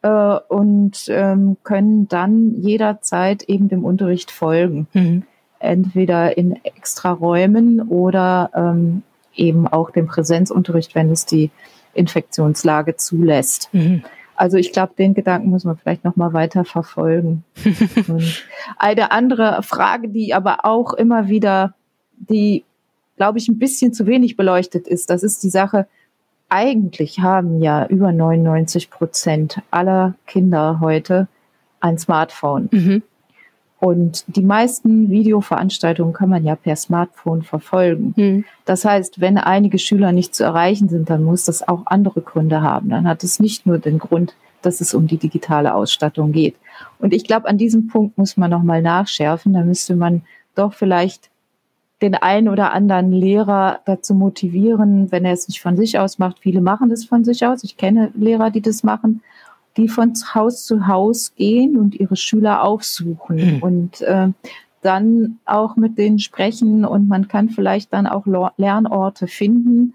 äh, 0.00 0.38
und 0.48 1.08
ähm, 1.08 1.58
können 1.62 2.08
dann 2.08 2.54
jederzeit 2.54 3.42
eben 3.42 3.68
dem 3.68 3.84
Unterricht 3.84 4.30
folgen. 4.30 4.86
Mhm. 4.94 5.24
Entweder 5.58 6.38
in 6.38 6.56
extra 6.64 7.12
Räumen 7.12 7.82
oder 7.82 8.50
ähm, 8.54 9.02
eben 9.38 9.66
auch 9.66 9.90
dem 9.90 10.06
Präsenzunterricht, 10.06 10.94
wenn 10.94 11.10
es 11.10 11.26
die 11.26 11.50
Infektionslage 11.94 12.96
zulässt. 12.96 13.70
Mhm. 13.72 14.02
Also 14.36 14.56
ich 14.56 14.72
glaube, 14.72 14.92
den 14.96 15.14
Gedanken 15.14 15.50
muss 15.50 15.64
man 15.64 15.76
vielleicht 15.76 16.04
noch 16.04 16.14
mal 16.14 16.32
weiter 16.32 16.64
verfolgen. 16.64 17.42
eine 18.78 19.10
andere 19.10 19.62
Frage, 19.64 20.08
die 20.08 20.32
aber 20.32 20.64
auch 20.64 20.92
immer 20.92 21.28
wieder 21.28 21.74
die, 22.16 22.64
glaube 23.16 23.38
ich, 23.38 23.48
ein 23.48 23.58
bisschen 23.58 23.92
zu 23.92 24.06
wenig 24.06 24.36
beleuchtet 24.36 24.86
ist. 24.86 25.10
Das 25.10 25.24
ist 25.24 25.42
die 25.42 25.50
Sache, 25.50 25.88
eigentlich 26.48 27.18
haben 27.20 27.60
ja 27.60 27.86
über 27.86 28.12
99 28.12 28.90
Prozent 28.90 29.60
aller 29.70 30.14
Kinder 30.26 30.78
heute 30.80 31.28
ein 31.80 31.98
Smartphone. 31.98 32.68
Mhm. 32.70 33.02
Und 33.80 34.24
die 34.26 34.42
meisten 34.42 35.08
Videoveranstaltungen 35.08 36.12
kann 36.12 36.28
man 36.28 36.44
ja 36.44 36.56
per 36.56 36.74
Smartphone 36.74 37.42
verfolgen. 37.42 38.12
Mhm. 38.16 38.44
Das 38.64 38.84
heißt, 38.84 39.20
wenn 39.20 39.38
einige 39.38 39.78
Schüler 39.78 40.10
nicht 40.10 40.34
zu 40.34 40.42
erreichen 40.42 40.88
sind, 40.88 41.10
dann 41.10 41.22
muss 41.22 41.44
das 41.44 41.66
auch 41.66 41.82
andere 41.86 42.20
Gründe 42.20 42.60
haben. 42.60 42.88
Dann 42.88 43.06
hat 43.06 43.22
es 43.22 43.38
nicht 43.38 43.66
nur 43.66 43.78
den 43.78 43.98
Grund, 43.98 44.34
dass 44.62 44.80
es 44.80 44.94
um 44.94 45.06
die 45.06 45.16
digitale 45.16 45.74
Ausstattung 45.74 46.32
geht. 46.32 46.56
Und 46.98 47.14
ich 47.14 47.24
glaube, 47.24 47.48
an 47.48 47.56
diesem 47.56 47.86
Punkt 47.86 48.18
muss 48.18 48.36
man 48.36 48.50
nochmal 48.50 48.82
nachschärfen. 48.82 49.52
Da 49.52 49.62
müsste 49.62 49.94
man 49.94 50.22
doch 50.56 50.72
vielleicht 50.72 51.30
den 52.02 52.14
einen 52.14 52.48
oder 52.48 52.72
anderen 52.72 53.12
Lehrer 53.12 53.80
dazu 53.84 54.14
motivieren, 54.14 55.10
wenn 55.12 55.24
er 55.24 55.32
es 55.32 55.48
nicht 55.48 55.60
von 55.60 55.76
sich 55.76 55.98
aus 55.98 56.18
macht. 56.18 56.40
Viele 56.40 56.60
machen 56.60 56.90
das 56.90 57.04
von 57.04 57.24
sich 57.24 57.44
aus. 57.46 57.64
Ich 57.64 57.76
kenne 57.76 58.10
Lehrer, 58.14 58.50
die 58.50 58.60
das 58.60 58.82
machen, 58.82 59.22
die 59.78 59.88
von 59.88 60.12
Haus 60.34 60.66
zu 60.66 60.86
Haus 60.86 61.34
gehen 61.36 61.78
und 61.78 61.94
ihre 61.94 62.16
Schüler 62.16 62.62
aufsuchen 62.62 63.56
mhm. 63.56 63.62
und 63.62 64.00
äh, 64.02 64.28
dann 64.82 65.38
auch 65.46 65.76
mit 65.76 65.96
denen 65.96 66.18
sprechen 66.18 66.84
und 66.84 67.08
man 67.08 67.28
kann 67.28 67.48
vielleicht 67.48 67.92
dann 67.92 68.06
auch 68.06 68.26
Lernorte 68.56 69.26
finden, 69.26 69.94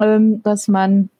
ähm, 0.00 0.42
dass 0.42 0.66
man 0.66 1.10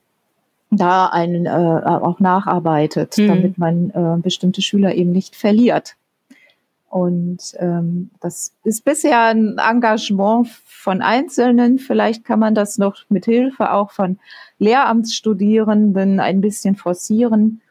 da 0.71 1.07
einen 1.07 1.47
äh, 1.47 1.51
auch 1.51 2.19
nacharbeitet, 2.19 3.19
mhm. 3.19 3.29
damit 3.29 3.59
man 3.59 3.91
äh, 3.91 4.21
bestimmte 4.21 4.63
Schüler 4.63 4.95
eben 4.95 5.13
nicht 5.13 5.37
verliert. 5.37 5.97
Und 6.89 7.55
ähm, 7.59 8.11
das 8.21 8.53
ist 8.65 8.85
bisher 8.85 9.23
ein 9.23 9.57
Engagement 9.59 10.49
von 10.49 11.01
Einzelnen. 11.01 11.79
Vielleicht 11.79 12.25
kann 12.25 12.39
man 12.39 12.55
das 12.55 12.77
noch 12.77 13.05
mit 13.09 13.25
Hilfe 13.25 13.73
auch 13.73 13.91
von 13.91 14.19
Lehramtsstudierenden 14.59 16.21
ein 16.21 16.43
bisschen 16.43 16.77
forcieren 16.77 17.63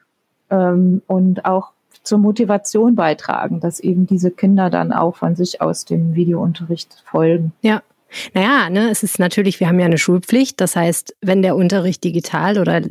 ähm, 0.51 1.01
und 1.08 1.46
auch 1.46 1.72
zur 2.03 2.17
Motivation 2.17 2.96
beitragen, 2.96 3.60
dass 3.60 3.79
eben 3.79 4.08
diese 4.08 4.31
Kinder 4.31 4.70
dann 4.70 4.91
auch 4.91 5.15
von 5.15 5.36
sich 5.36 5.62
aus 5.62 5.86
dem 5.86 6.15
Videounterricht 6.15 7.03
folgen. 7.05 7.53
Ja, 7.62 7.81
naja, 8.34 8.70
ne, 8.70 8.89
es 8.89 9.03
ist 9.03 9.20
natürlich, 9.20 9.60
wir 9.60 9.67
haben 9.67 9.79
ja 9.79 9.86
eine 9.86 9.98
Schulpflicht. 9.98 10.60
Das 10.60 10.75
heißt, 10.75 11.15
wenn 11.22 11.41
der 11.41 11.55
Unterricht 11.55 12.03
digital 12.03 12.58
oder 12.58 12.81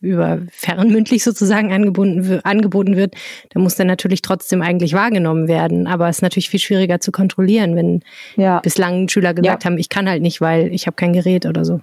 über 0.00 0.40
fernmündlich 0.50 1.22
sozusagen 1.22 1.72
angeboten, 1.72 2.40
angeboten 2.42 2.96
wird, 2.96 3.14
dann 3.50 3.62
muss 3.62 3.76
der 3.76 3.86
natürlich 3.86 4.22
trotzdem 4.22 4.62
eigentlich 4.62 4.92
wahrgenommen 4.92 5.46
werden. 5.46 5.86
Aber 5.86 6.08
es 6.08 6.18
ist 6.18 6.22
natürlich 6.22 6.50
viel 6.50 6.60
schwieriger 6.60 7.00
zu 7.00 7.12
kontrollieren, 7.12 7.76
wenn 7.76 8.00
ja. 8.36 8.60
bislang 8.60 9.08
Schüler 9.08 9.34
gesagt 9.34 9.64
ja. 9.64 9.70
haben, 9.70 9.78
ich 9.78 9.88
kann 9.88 10.08
halt 10.08 10.22
nicht, 10.22 10.40
weil 10.40 10.72
ich 10.74 10.86
habe 10.86 10.96
kein 10.96 11.12
Gerät 11.12 11.46
oder 11.46 11.64
so. 11.64 11.80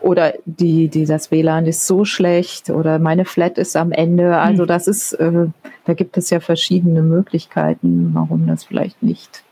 Oder 0.00 0.34
die, 0.44 0.88
die, 0.88 1.04
das 1.04 1.30
WLAN 1.30 1.66
ist 1.66 1.86
so 1.86 2.04
schlecht 2.04 2.70
oder 2.70 2.98
meine 2.98 3.24
Flat 3.24 3.58
ist 3.58 3.76
am 3.76 3.92
Ende. 3.92 4.36
Also 4.36 4.62
hm. 4.62 4.68
das 4.68 4.86
ist, 4.86 5.12
äh, 5.14 5.46
da 5.84 5.94
gibt 5.94 6.16
es 6.16 6.30
ja 6.30 6.40
verschiedene 6.40 7.02
Möglichkeiten, 7.02 8.10
warum 8.12 8.46
das 8.46 8.64
vielleicht 8.64 9.02
nicht 9.02 9.44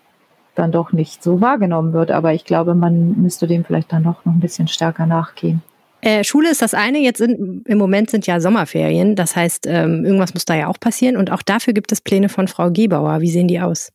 dann 0.55 0.73
doch 0.73 0.93
nicht 0.93 1.23
so 1.23 1.41
wahrgenommen 1.41 1.93
wird. 1.93 2.11
Aber 2.11 2.35
ich 2.35 2.45
glaube, 2.45 2.75
man 2.75 3.21
müsste 3.23 3.47
dem 3.47 3.65
vielleicht 3.65 3.93
dann 3.93 4.03
noch, 4.03 4.25
noch 4.25 4.33
ein 4.33 4.41
bisschen 4.41 4.69
stärker 4.69 5.07
nachgehen. 5.07 5.63
Äh, 6.01 6.23
Schule 6.23 6.51
ist 6.51 6.63
das 6.63 6.75
eine, 6.75 6.99
jetzt 6.99 7.19
sind, 7.19 7.67
im 7.67 7.79
Moment 7.79 8.11
sind 8.11 8.27
ja 8.27 8.41
Sommerferien, 8.41 9.17
das 9.17 9.35
heißt, 9.35 9.67
ähm, 9.67 10.05
irgendwas 10.05 10.33
muss 10.33 10.45
da 10.45 10.55
ja 10.55 10.69
auch 10.69 10.79
passieren 10.79 11.17
und 11.17 11.33
auch 11.33 11.43
dafür 11.43 11.73
gibt 11.73 11.91
es 11.91 12.01
Pläne 12.01 12.29
von 12.29 12.47
Frau 12.47 12.71
Gebauer. 12.71 13.21
Wie 13.21 13.31
sehen 13.31 13.49
die 13.49 13.61
aus? 13.61 13.91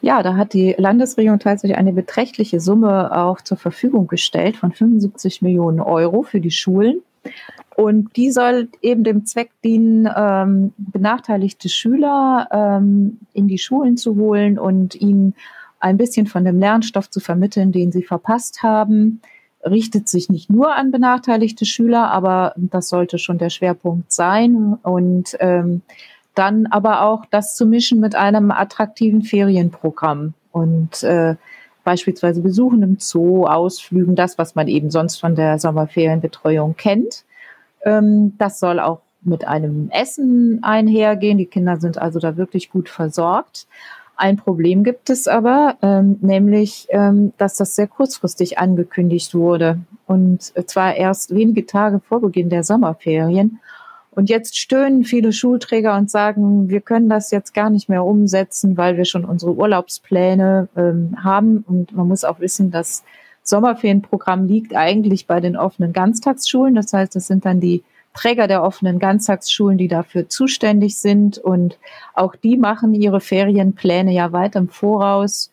Ja, 0.00 0.22
da 0.22 0.36
hat 0.36 0.52
die 0.52 0.74
Landesregierung 0.78 1.38
tatsächlich 1.38 1.76
eine 1.76 1.92
beträchtliche 1.92 2.60
Summe 2.60 3.16
auch 3.16 3.40
zur 3.40 3.56
Verfügung 3.56 4.06
gestellt 4.06 4.56
von 4.56 4.72
75 4.72 5.42
Millionen 5.42 5.80
Euro 5.80 6.22
für 6.22 6.40
die 6.40 6.50
Schulen. 6.50 7.02
Und 7.76 8.16
die 8.16 8.32
soll 8.32 8.68
eben 8.82 9.04
dem 9.04 9.24
Zweck 9.24 9.50
dienen, 9.62 10.08
ähm, 10.16 10.72
benachteiligte 10.78 11.68
Schüler 11.68 12.48
ähm, 12.50 13.18
in 13.32 13.46
die 13.46 13.58
Schulen 13.58 13.96
zu 13.96 14.16
holen 14.16 14.58
und 14.58 14.94
ihnen 14.96 15.34
ein 15.78 15.96
bisschen 15.96 16.26
von 16.26 16.44
dem 16.44 16.58
Lernstoff 16.58 17.08
zu 17.08 17.20
vermitteln, 17.20 17.70
den 17.70 17.92
sie 17.92 18.02
verpasst 18.02 18.62
haben. 18.62 19.20
Richtet 19.64 20.08
sich 20.08 20.28
nicht 20.28 20.50
nur 20.50 20.74
an 20.74 20.90
benachteiligte 20.90 21.66
Schüler, 21.66 22.10
aber 22.10 22.52
das 22.56 22.88
sollte 22.88 23.18
schon 23.18 23.38
der 23.38 23.50
Schwerpunkt 23.50 24.12
sein. 24.12 24.76
Und 24.82 25.36
ähm, 25.38 25.82
dann 26.38 26.66
aber 26.66 27.02
auch 27.02 27.24
das 27.26 27.56
zu 27.56 27.66
mischen 27.66 28.00
mit 28.00 28.14
einem 28.14 28.50
attraktiven 28.50 29.22
Ferienprogramm 29.22 30.34
und 30.52 31.02
äh, 31.02 31.34
beispielsweise 31.84 32.42
Besuchen 32.42 32.82
im 32.82 32.96
Zoo, 32.98 33.46
Ausflügen, 33.46 34.14
das, 34.14 34.38
was 34.38 34.54
man 34.54 34.68
eben 34.68 34.90
sonst 34.90 35.16
von 35.16 35.34
der 35.34 35.58
Sommerferienbetreuung 35.58 36.76
kennt. 36.76 37.24
Ähm, 37.82 38.34
das 38.38 38.60
soll 38.60 38.78
auch 38.78 39.00
mit 39.22 39.46
einem 39.46 39.90
Essen 39.90 40.60
einhergehen. 40.62 41.38
Die 41.38 41.46
Kinder 41.46 41.78
sind 41.78 41.98
also 41.98 42.18
da 42.18 42.36
wirklich 42.36 42.70
gut 42.70 42.88
versorgt. 42.88 43.66
Ein 44.16 44.36
Problem 44.36 44.84
gibt 44.84 45.10
es 45.10 45.28
aber, 45.28 45.76
ähm, 45.80 46.18
nämlich, 46.20 46.88
ähm, 46.90 47.32
dass 47.38 47.54
das 47.54 47.76
sehr 47.76 47.86
kurzfristig 47.86 48.58
angekündigt 48.58 49.34
wurde 49.34 49.78
und 50.06 50.42
zwar 50.68 50.96
erst 50.96 51.34
wenige 51.34 51.66
Tage 51.66 52.00
vor 52.00 52.20
Beginn 52.20 52.50
der 52.50 52.64
Sommerferien. 52.64 53.60
Und 54.10 54.28
jetzt 54.30 54.58
stöhnen 54.58 55.04
viele 55.04 55.32
Schulträger 55.32 55.96
und 55.96 56.10
sagen, 56.10 56.68
wir 56.68 56.80
können 56.80 57.08
das 57.08 57.30
jetzt 57.30 57.54
gar 57.54 57.70
nicht 57.70 57.88
mehr 57.88 58.04
umsetzen, 58.04 58.76
weil 58.76 58.96
wir 58.96 59.04
schon 59.04 59.24
unsere 59.24 59.54
Urlaubspläne 59.54 60.68
ähm, 60.76 61.16
haben. 61.22 61.64
Und 61.68 61.94
man 61.94 62.08
muss 62.08 62.24
auch 62.24 62.40
wissen, 62.40 62.70
dass 62.70 63.04
Sommerferienprogramm 63.42 64.46
liegt 64.46 64.74
eigentlich 64.74 65.26
bei 65.26 65.40
den 65.40 65.56
offenen 65.56 65.92
Ganztagsschulen. 65.92 66.74
Das 66.74 66.92
heißt, 66.92 67.14
das 67.14 67.26
sind 67.26 67.44
dann 67.44 67.60
die 67.60 67.84
Träger 68.14 68.48
der 68.48 68.62
offenen 68.62 68.98
Ganztagsschulen, 68.98 69.78
die 69.78 69.88
dafür 69.88 70.28
zuständig 70.28 70.98
sind. 70.98 71.38
Und 71.38 71.78
auch 72.14 72.34
die 72.34 72.56
machen 72.56 72.94
ihre 72.94 73.20
Ferienpläne 73.20 74.12
ja 74.12 74.32
weit 74.32 74.56
im 74.56 74.68
Voraus. 74.68 75.50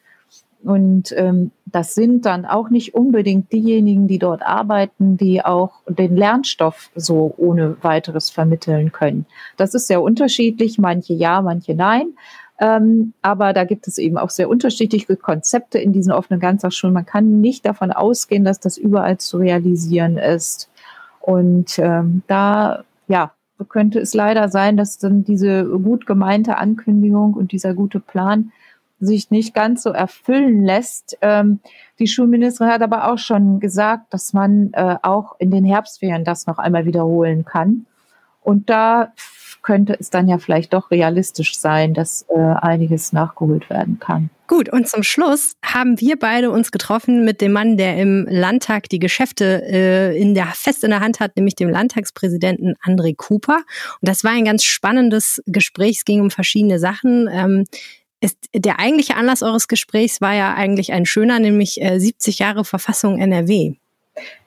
Und 0.65 1.13
ähm, 1.15 1.51
das 1.67 1.93
sind 1.93 2.25
dann 2.25 2.45
auch 2.45 2.72
nicht 2.72 2.95
unbedingt 2.95 3.51
diejenigen, 3.51 4.07
die 4.07 4.17
dort 4.17 4.41
arbeiten, 4.41 5.15
die 5.15 5.45
auch 5.45 5.74
den 5.88 6.15
Lernstoff 6.17 6.89
so 6.95 7.36
ohne 7.38 7.77
weiteres 7.84 8.31
vermitteln 8.31 8.91
können. 8.91 9.27
Das 9.57 9.75
ist 9.75 9.86
sehr 9.86 10.01
unterschiedlich, 10.01 10.79
manche 10.79 11.13
ja, 11.13 11.43
manche 11.43 11.75
nein. 11.75 12.13
Ähm, 12.60 13.13
aber 13.22 13.53
da 13.53 13.63
gibt 13.63 13.88
es 13.88 14.00
eben 14.00 14.17
auch 14.17 14.31
sehr 14.31 14.50
unterschiedliche 14.50 15.15
Konzepte 15.17 15.77
in 15.77 15.93
diesen 15.93 16.12
offenen 16.12 16.39
Ganztagsschulen. 16.39 16.95
Man 16.95 17.05
kann 17.05 17.41
nicht 17.41 17.63
davon 17.63 17.91
ausgehen, 17.91 18.43
dass 18.43 18.60
das 18.60 18.77
überall 18.77 19.19
zu 19.19 19.38
realisieren 19.38 20.17
ist. 20.17 20.72
Und 21.22 21.77
ähm, 21.77 22.24
da, 22.25 22.86
ja, 23.07 23.34
könnte 23.69 24.00
es 24.00 24.15
leider 24.15 24.50
sein, 24.50 24.77
dass 24.77 24.98
dann 24.98 25.24
diese 25.24 25.65
gut 25.65 26.07
gemeinte 26.07 26.57
Ankündigung 26.57 27.36
und 27.36 27.51
dieser 27.51 27.75
gute 27.75 28.00
Plan 28.00 28.51
sich 29.00 29.32
nicht 29.32 29.54
ganz 29.54 29.84
so 29.84 29.92
erfüllen 29.92 30.64
lässt. 30.64 31.18
Ähm, 31.22 31.60
die 32.00 32.08
Schulministerin 32.08 32.72
hat 32.72 32.82
aber 32.82 33.12
auch 33.12 33.18
schon 33.18 33.60
gesagt, 33.60 34.14
dass 34.14 34.34
man 34.34 34.72
äh, 34.74 34.98
auch 35.02 35.36
in 35.40 35.52
den 35.52 35.66
Herbstferien 35.66 36.24
das 36.24 36.48
noch 36.48 36.58
einmal 36.58 36.86
wiederholen 36.86 37.46
kann 37.46 37.86
Und 38.42 38.70
da 38.70 39.14
könnte 39.66 39.98
es 40.00 40.12
dann 40.12 40.28
ja 40.28 40.38
vielleicht 40.38 40.74
doch 40.74 40.92
realistisch 40.92 41.58
sein, 41.58 41.96
dass 41.96 42.25
äh, 42.30 42.38
einiges 42.40 43.14
nachgeholt 43.14 43.68
werden 43.70 43.98
kann. 44.00 44.30
Gut, 44.48 44.72
und 44.72 44.88
zum 44.88 45.02
Schluss 45.02 45.56
haben 45.66 46.00
wir 46.00 46.20
beide 46.20 46.52
uns 46.52 46.72
getroffen 46.72 47.25
mit 47.25 47.42
dem 47.42 47.52
Mann, 47.52 47.75
der 47.78 47.98
im 47.98 48.28
Landtag 48.30 48.90
die 48.90 49.00
Geschäfte 49.00 49.64
äh, 49.64 50.16
in 50.22 50.36
der, 50.36 50.46
fest 50.54 50.84
in 50.84 50.92
der 50.92 51.00
Hand 51.00 51.20
hat, 51.20 51.36
nämlich 51.36 51.56
dem 51.56 51.70
Landtagspräsidenten 51.70 52.75
André 52.86 53.16
Cooper. 53.18 53.58
Und 54.02 54.08
das 54.08 54.24
war 54.24 54.34
ein 54.34 54.46
ganz 54.46 54.64
spannendes 54.64 55.42
Gespräch. 55.48 55.98
Es 55.98 56.06
ging 56.06 56.22
um 56.22 56.30
verschiedene 56.30 56.78
Sachen. 56.78 57.28
Ähm, 57.32 57.66
ist, 58.25 58.38
der 58.53 58.79
eigentliche 58.79 59.15
Anlass 59.15 59.44
eures 59.44 59.67
Gesprächs 59.67 60.22
war 60.22 60.34
ja 60.34 60.53
eigentlich 60.53 60.91
ein 60.91 61.05
schöner, 61.05 61.39
nämlich 61.39 61.82
äh, 61.82 62.00
70 62.00 62.39
Jahre 62.39 62.65
Verfassung 62.65 63.20
NRW. 63.20 63.75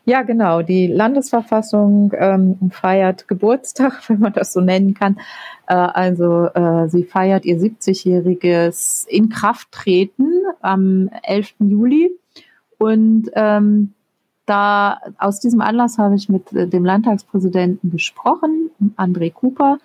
Ja, 0.05 0.23
genau. 0.23 0.63
Die 0.63 0.87
Landesverfassung 0.87 2.13
ähm, 2.17 2.71
feiert 2.71 3.29
Geburtstag, 3.29 4.03
wenn 4.09 4.21
man 4.21 4.33
das 4.33 4.53
so 4.53 4.61
nennen 4.61 4.95
kann. 4.95 5.19
Äh, 5.67 5.75
also 5.75 6.47
äh, 6.47 6.89
sie 6.89 7.05
feiert 7.05 7.45
ihr 7.45 7.59
70-jähriges 7.59 9.07
Inkrafttreten 9.09 10.33
am 10.61 11.11
11. 11.23 11.55
Juli. 11.61 12.11
Und 12.79 13.31
ähm, 13.35 13.93
da 14.47 14.99
aus 15.19 15.41
diesem 15.41 15.61
Anlass 15.61 15.99
habe 15.99 16.15
ich 16.15 16.31
mit 16.31 16.53
äh, 16.55 16.67
dem 16.67 16.85
Landtagspräsidenten 16.87 17.91
gesprochen, 17.91 18.71
André 18.97 19.31
Cooper, 19.31 19.79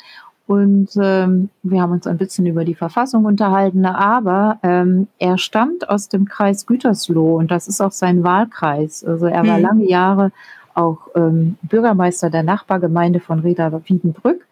und 0.45 0.89
ähm, 1.01 1.50
wir 1.63 1.81
haben 1.81 1.93
uns 1.93 2.05
ein 2.05 2.17
bisschen 2.17 2.45
über 2.45 2.65
die 2.65 2.75
Verfassung 2.75 3.25
unterhalten, 3.25 3.85
aber 3.85 4.59
ähm, 4.62 5.07
er 5.17 5.38
stammt 5.38 5.89
aus 5.89 6.09
dem 6.09 6.25
Kreis 6.25 6.65
Gütersloh 6.65 7.38
und 7.38 7.50
das 7.50 7.67
ist 7.67 7.79
auch 7.79 7.93
sein 7.93 8.23
Wahlkreis. 8.23 9.05
Also 9.05 9.27
er 9.27 9.47
war 9.47 9.57
mhm. 9.57 9.63
lange 9.63 9.85
Jahre 9.89 10.31
auch 10.73 11.07
ähm, 11.15 11.57
Bürgermeister 11.62 12.29
der 12.29 12.43
Nachbargemeinde 12.43 13.19
von 13.21 13.39
Reda 13.39 13.71
Wiedenbrück 13.85 14.45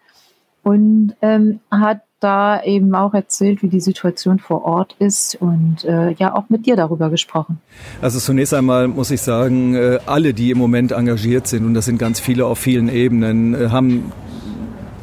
und 0.62 1.14
ähm, 1.20 1.60
hat 1.70 2.00
da 2.20 2.62
eben 2.62 2.94
auch 2.94 3.14
erzählt, 3.14 3.62
wie 3.62 3.68
die 3.68 3.80
Situation 3.80 4.38
vor 4.38 4.64
Ort 4.64 4.94
ist 4.98 5.34
und 5.40 5.84
äh, 5.84 6.12
ja 6.12 6.34
auch 6.34 6.48
mit 6.48 6.66
dir 6.66 6.76
darüber 6.76 7.10
gesprochen. 7.10 7.60
Also 8.00 8.18
zunächst 8.20 8.54
einmal 8.54 8.88
muss 8.88 9.10
ich 9.10 9.20
sagen, 9.20 9.74
äh, 9.74 9.98
alle, 10.06 10.32
die 10.32 10.52
im 10.52 10.58
Moment 10.58 10.92
engagiert 10.92 11.48
sind, 11.48 11.66
und 11.66 11.74
das 11.74 11.86
sind 11.86 11.98
ganz 11.98 12.20
viele 12.20 12.46
auf 12.46 12.58
vielen 12.58 12.88
Ebenen, 12.88 13.54
äh, 13.54 13.68
haben 13.70 14.12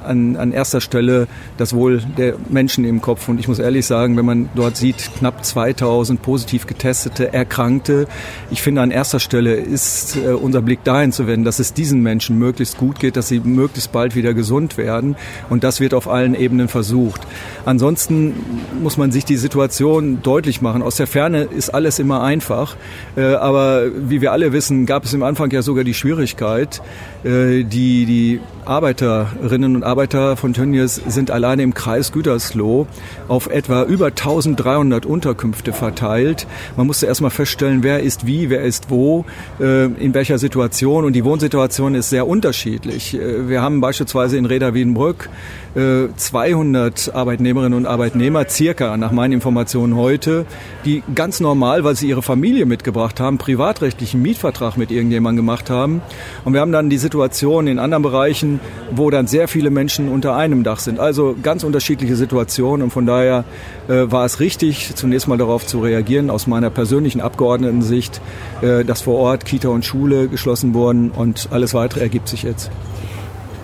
an, 0.09 0.35
an 0.35 0.51
erster 0.51 0.81
Stelle 0.81 1.27
das 1.57 1.73
Wohl 1.73 2.01
der 2.17 2.35
Menschen 2.49 2.83
im 2.83 3.01
Kopf. 3.01 3.29
Und 3.29 3.39
ich 3.39 3.47
muss 3.47 3.59
ehrlich 3.59 3.85
sagen, 3.85 4.17
wenn 4.17 4.25
man 4.25 4.49
dort 4.55 4.75
sieht, 4.75 5.11
knapp 5.17 5.45
2000 5.45 6.21
positiv 6.21 6.67
getestete, 6.67 7.33
Erkrankte, 7.33 8.07
ich 8.51 8.61
finde, 8.61 8.81
an 8.81 8.91
erster 8.91 9.19
Stelle 9.19 9.53
ist 9.53 10.17
äh, 10.17 10.29
unser 10.31 10.61
Blick 10.61 10.83
dahin 10.83 11.11
zu 11.11 11.27
wenden, 11.27 11.45
dass 11.45 11.59
es 11.59 11.73
diesen 11.73 12.01
Menschen 12.01 12.37
möglichst 12.37 12.77
gut 12.77 12.99
geht, 12.99 13.15
dass 13.15 13.27
sie 13.27 13.39
möglichst 13.39 13.91
bald 13.91 14.15
wieder 14.15 14.33
gesund 14.33 14.77
werden. 14.77 15.15
Und 15.49 15.63
das 15.63 15.79
wird 15.79 15.93
auf 15.93 16.07
allen 16.07 16.33
Ebenen 16.33 16.67
versucht. 16.67 17.21
Ansonsten 17.65 18.33
muss 18.81 18.97
man 18.97 19.11
sich 19.11 19.25
die 19.25 19.37
Situation 19.37 20.21
deutlich 20.23 20.61
machen. 20.61 20.81
Aus 20.81 20.95
der 20.95 21.07
Ferne 21.07 21.43
ist 21.43 21.69
alles 21.69 21.99
immer 21.99 22.23
einfach. 22.23 22.75
Äh, 23.15 23.35
aber 23.35 23.83
wie 23.95 24.21
wir 24.21 24.31
alle 24.31 24.51
wissen, 24.53 24.85
gab 24.85 25.05
es 25.05 25.13
im 25.13 25.23
Anfang 25.23 25.51
ja 25.51 25.61
sogar 25.61 25.83
die 25.83 25.93
Schwierigkeit, 25.93 26.81
äh, 27.23 27.63
die, 27.63 28.05
die 28.05 28.39
Arbeiterinnen 28.65 29.75
und 29.75 29.83
Arbeiter 29.83 29.98
von 30.07 30.53
Tönnies 30.53 30.95
sind 30.95 31.29
alleine 31.29 31.61
im 31.61 31.73
Kreis 31.73 32.13
Gütersloh 32.13 32.87
auf 33.27 33.47
etwa 33.47 33.83
über 33.83 34.07
1300 34.07 35.05
Unterkünfte 35.05 35.73
verteilt. 35.73 36.47
Man 36.77 36.87
musste 36.87 37.05
erstmal 37.05 37.31
feststellen, 37.31 37.83
wer 37.83 37.99
ist 37.99 38.25
wie, 38.25 38.49
wer 38.49 38.61
ist 38.61 38.89
wo, 38.89 39.25
äh, 39.59 39.85
in 39.85 40.13
welcher 40.13 40.37
Situation. 40.37 41.03
Und 41.03 41.13
die 41.13 41.25
Wohnsituation 41.25 41.95
ist 41.95 42.09
sehr 42.09 42.27
unterschiedlich. 42.27 43.13
Äh, 43.13 43.49
wir 43.49 43.61
haben 43.61 43.81
beispielsweise 43.81 44.37
in 44.37 44.45
Reda 44.45 44.73
Wiedenbrück 44.73 45.29
200 45.75 47.13
Arbeitnehmerinnen 47.13 47.77
und 47.77 47.85
Arbeitnehmer, 47.85 48.49
circa 48.49 48.97
nach 48.97 49.11
meinen 49.11 49.33
Informationen 49.33 49.95
heute, 49.95 50.45
die 50.83 51.03
ganz 51.13 51.39
normal, 51.39 51.83
weil 51.83 51.95
sie 51.95 52.09
ihre 52.09 52.23
Familie 52.23 52.65
mitgebracht 52.65 53.19
haben, 53.19 53.37
privatrechtlichen 53.37 54.19
Mietvertrag 54.21 54.77
mit 54.77 54.89
irgendjemandem 54.89 55.45
gemacht 55.45 55.69
haben. 55.69 56.01
Und 56.43 56.53
wir 56.53 56.61
haben 56.61 56.71
dann 56.71 56.89
die 56.89 56.97
Situation 56.97 57.67
in 57.67 57.77
anderen 57.77 58.01
Bereichen, 58.01 58.59
wo 58.91 59.11
dann 59.11 59.27
sehr 59.27 59.47
viele 59.47 59.69
Menschen 59.69 59.88
unter 59.97 60.35
einem 60.35 60.63
Dach 60.63 60.79
sind. 60.79 60.99
Also 60.99 61.35
ganz 61.41 61.63
unterschiedliche 61.63 62.15
Situationen 62.15 62.83
und 62.83 62.91
von 62.91 63.05
daher 63.05 63.45
äh, 63.87 64.11
war 64.11 64.25
es 64.25 64.39
richtig, 64.39 64.95
zunächst 64.95 65.27
mal 65.27 65.37
darauf 65.37 65.65
zu 65.65 65.79
reagieren, 65.79 66.29
aus 66.29 66.45
meiner 66.45 66.69
persönlichen 66.69 67.21
Abgeordnetensicht, 67.21 68.21
äh, 68.61 68.85
dass 68.85 69.01
vor 69.01 69.17
Ort 69.17 69.45
Kita 69.45 69.69
und 69.69 69.85
Schule 69.85 70.27
geschlossen 70.27 70.73
wurden 70.73 71.11
und 71.11 71.49
alles 71.51 71.73
weitere 71.73 72.01
ergibt 72.01 72.27
sich 72.27 72.43
jetzt. 72.43 72.69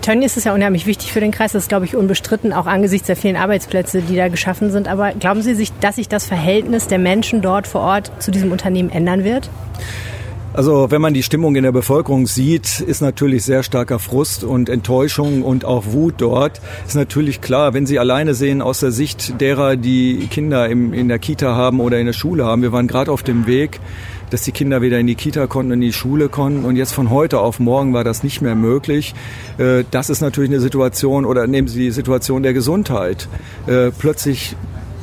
Tönnies 0.05 0.37
ist 0.37 0.43
ja 0.43 0.53
unheimlich 0.53 0.85
wichtig 0.85 1.11
für 1.11 1.19
den 1.19 1.31
Kreis. 1.31 1.53
Das 1.53 1.63
ist, 1.63 1.69
glaube 1.69 1.85
ich, 1.85 1.95
unbestritten, 1.95 2.53
auch 2.53 2.67
angesichts 2.67 3.07
der 3.07 3.15
vielen 3.15 3.35
Arbeitsplätze, 3.35 4.03
die 4.03 4.15
da 4.15 4.27
geschaffen 4.27 4.69
sind. 4.69 4.87
Aber 4.87 5.13
glauben 5.13 5.41
Sie, 5.41 5.55
sich, 5.55 5.71
dass 5.79 5.95
sich 5.95 6.07
das 6.07 6.27
Verhältnis 6.27 6.87
der 6.87 6.99
Menschen 6.99 7.41
dort 7.41 7.65
vor 7.65 7.81
Ort 7.81 8.11
zu 8.19 8.29
diesem 8.29 8.51
Unternehmen 8.51 8.91
ändern 8.91 9.23
wird? 9.23 9.49
Also 10.55 10.89
wenn 10.89 11.01
man 11.01 11.13
die 11.13 11.21
Stimmung 11.21 11.57
in 11.57 11.63
der 11.63 11.73
Bevölkerung 11.73 12.27
sieht, 12.27 12.79
ist 12.79 13.01
natürlich 13.01 13.43
sehr 13.43 13.61
starker 13.61 13.99
Frust 13.99 14.45
und 14.45 14.69
Enttäuschung 14.69 15.41
und 15.41 15.65
auch 15.65 15.87
Wut 15.87 16.13
dort. 16.19 16.61
Ist 16.87 16.95
natürlich 16.95 17.41
klar, 17.41 17.73
wenn 17.73 17.85
Sie 17.85 17.99
alleine 17.99 18.33
sehen 18.35 18.61
aus 18.61 18.79
der 18.79 18.91
Sicht 18.91 19.41
derer, 19.41 19.75
die 19.75 20.27
Kinder 20.31 20.69
im, 20.69 20.93
in 20.93 21.09
der 21.09 21.19
Kita 21.19 21.55
haben 21.55 21.81
oder 21.81 21.99
in 21.99 22.05
der 22.05 22.13
Schule 22.13 22.45
haben. 22.45 22.61
Wir 22.61 22.71
waren 22.71 22.87
gerade 22.87 23.11
auf 23.11 23.21
dem 23.21 23.47
Weg, 23.47 23.81
dass 24.29 24.43
die 24.43 24.53
Kinder 24.53 24.81
wieder 24.81 24.97
in 24.97 25.07
die 25.07 25.15
Kita 25.15 25.45
konnten, 25.47 25.73
in 25.73 25.81
die 25.81 25.91
Schule 25.91 26.29
konnten 26.29 26.63
und 26.63 26.77
jetzt 26.77 26.93
von 26.93 27.09
heute 27.09 27.41
auf 27.41 27.59
morgen 27.59 27.93
war 27.93 28.05
das 28.05 28.23
nicht 28.23 28.41
mehr 28.41 28.55
möglich. 28.55 29.13
Äh, 29.57 29.83
das 29.91 30.09
ist 30.09 30.21
natürlich 30.21 30.51
eine 30.51 30.61
Situation 30.61 31.25
oder 31.25 31.47
nehmen 31.47 31.67
Sie 31.67 31.81
die 31.81 31.91
Situation 31.91 32.43
der 32.43 32.53
Gesundheit. 32.53 33.27
Äh, 33.67 33.91
plötzlich 33.91 34.55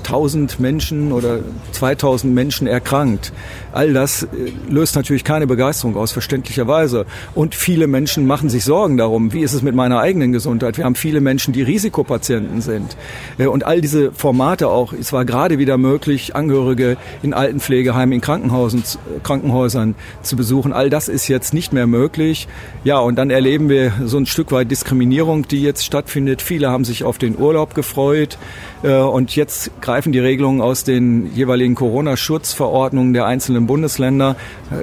1000 0.05 0.61
Menschen 0.61 1.12
oder 1.12 1.41
2000 1.73 2.35
Menschen 2.35 2.67
erkrankt. 2.67 3.33
All 3.73 3.93
das 3.93 4.25
äh, 4.25 4.29
löst 4.69 4.97
natürlich 4.97 5.25
keine 5.25 5.47
Begeisterung 5.47 5.97
aus, 5.97 6.12
verständlicherweise. 6.12 7.07
Und 7.35 7.55
viele 7.55 7.87
Menschen 7.87 8.27
machen 8.27 8.51
sich 8.51 8.65
Sorgen 8.65 8.97
darum, 8.97 9.33
wie 9.33 9.41
ist 9.41 9.55
es 9.55 9.62
mit 9.62 9.75
meiner 9.75 10.01
eigenen 10.01 10.33
Gesundheit. 10.33 10.77
Wir 10.77 10.85
haben 10.85 10.95
viele 10.95 11.21
Menschen, 11.21 11.53
die 11.53 11.62
Risikopatienten 11.62 12.61
sind. 12.61 12.97
Äh, 13.38 13.47
und 13.47 13.65
all 13.65 13.81
diese 13.81 14.12
Formate 14.12 14.69
auch, 14.69 14.93
es 14.93 15.12
war 15.12 15.25
gerade 15.25 15.59
wieder 15.59 15.79
möglich, 15.79 16.37
Angehörige 16.37 16.97
in 17.23 17.35
Altenpflegeheimen, 17.35 18.12
in 18.12 18.21
Krankenhausen, 18.21 18.83
Krankenhäusern 19.23 19.95
zu 20.23 20.37
besuchen. 20.37 20.73
All 20.73 20.91
das 20.91 21.09
ist 21.09 21.29
jetzt 21.29 21.55
nicht 21.55 21.73
mehr 21.73 21.87
möglich. 21.87 22.49
Ja, 22.85 22.99
und 22.99 23.17
dann 23.17 23.31
erleben 23.31 23.69
wir 23.69 23.93
so 24.05 24.19
ein 24.19 24.27
Stück 24.27 24.53
weit 24.53 24.71
Diskriminierung, 24.71 25.49
die 25.49 25.62
jetzt 25.62 25.85
stattfindet. 25.85 26.43
Viele 26.43 26.71
haben 26.71 26.85
sich 26.85 27.05
auf 27.05 27.19
den 27.19 27.38
Urlaub 27.38 27.75
gefreut. 27.75 28.38
Äh, 28.83 28.97
und 28.97 29.35
jetzt 29.37 29.71
greifen 29.92 30.12
die 30.12 30.20
Regelungen 30.20 30.62
aus 30.62 30.85
den 30.85 31.35
jeweiligen 31.35 31.74
Corona-Schutzverordnungen 31.74 33.12
der 33.12 33.26
einzelnen 33.26 33.66
Bundesländer. 33.66 34.37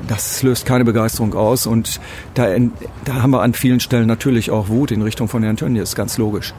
Das 0.08 0.44
löst 0.44 0.68
keine 0.68 0.86
Begeisterung 0.86 1.34
aus. 1.34 1.66
Und 1.66 2.00
da, 2.36 2.56
da 3.06 3.14
haben 3.16 3.32
wir 3.32 3.42
an 3.42 3.56
vielen 3.56 3.80
Stellen 3.80 4.06
natürlich 4.06 4.52
auch 4.52 4.70
Wut 4.70 4.92
in 4.92 5.02
Richtung 5.02 5.28
von 5.28 5.42
Herrn 5.42 5.58
Tönnies, 5.58 5.96
ganz 5.96 6.20
logisch. 6.20 6.54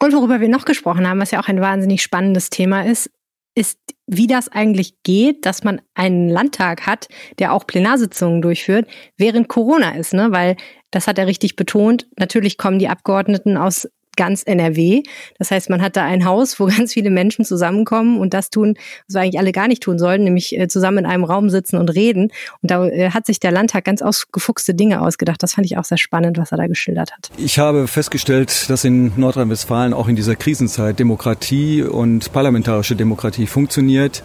Und 0.00 0.12
worüber 0.14 0.40
wir 0.40 0.48
noch 0.48 0.64
gesprochen 0.64 1.08
haben, 1.08 1.20
was 1.20 1.30
ja 1.30 1.40
auch 1.40 1.46
ein 1.46 1.60
wahnsinnig 1.60 2.02
spannendes 2.02 2.50
Thema 2.50 2.84
ist, 2.84 3.08
ist, 3.54 3.78
wie 4.08 4.26
das 4.26 4.48
eigentlich 4.48 4.94
geht, 5.04 5.46
dass 5.46 5.62
man 5.62 5.80
einen 5.94 6.28
Landtag 6.28 6.84
hat, 6.86 7.06
der 7.38 7.52
auch 7.52 7.68
Plenarsitzungen 7.68 8.42
durchführt, 8.42 8.88
während 9.16 9.46
Corona 9.46 9.94
ist, 9.94 10.12
ne? 10.12 10.32
Weil 10.32 10.56
das 10.90 11.06
hat 11.06 11.18
er 11.18 11.28
richtig 11.28 11.54
betont. 11.54 12.08
Natürlich 12.18 12.58
kommen 12.58 12.80
die 12.80 12.88
Abgeordneten 12.88 13.56
aus 13.56 13.88
ganz 14.16 14.42
NRW. 14.42 15.02
Das 15.38 15.50
heißt, 15.50 15.70
man 15.70 15.82
hat 15.82 15.96
da 15.96 16.04
ein 16.04 16.24
Haus, 16.24 16.58
wo 16.60 16.66
ganz 16.76 16.92
viele 16.92 17.10
Menschen 17.10 17.44
zusammenkommen 17.44 18.18
und 18.18 18.34
das 18.34 18.50
tun, 18.50 18.74
was 19.06 19.14
wir 19.14 19.20
eigentlich 19.22 19.38
alle 19.38 19.52
gar 19.52 19.68
nicht 19.68 19.82
tun 19.82 19.98
sollten, 19.98 20.24
nämlich 20.24 20.58
äh, 20.58 20.68
zusammen 20.68 20.98
in 20.98 21.06
einem 21.06 21.24
Raum 21.24 21.50
sitzen 21.50 21.76
und 21.76 21.88
reden. 21.90 22.32
Und 22.62 22.70
da 22.70 22.86
äh, 22.86 23.10
hat 23.10 23.26
sich 23.26 23.40
der 23.40 23.50
Landtag 23.50 23.84
ganz 23.84 24.02
ausgefuchste 24.02 24.74
Dinge 24.74 25.00
ausgedacht. 25.00 25.42
Das 25.42 25.54
fand 25.54 25.66
ich 25.66 25.78
auch 25.78 25.84
sehr 25.84 25.98
spannend, 25.98 26.38
was 26.38 26.52
er 26.52 26.58
da 26.58 26.66
geschildert 26.66 27.12
hat. 27.12 27.30
Ich 27.36 27.58
habe 27.58 27.86
festgestellt, 27.86 28.68
dass 28.68 28.84
in 28.84 29.12
Nordrhein-Westfalen 29.16 29.94
auch 29.94 30.08
in 30.08 30.16
dieser 30.16 30.36
Krisenzeit 30.36 30.98
Demokratie 30.98 31.82
und 31.82 32.32
parlamentarische 32.32 32.96
Demokratie 32.96 33.46
funktioniert. 33.46 34.22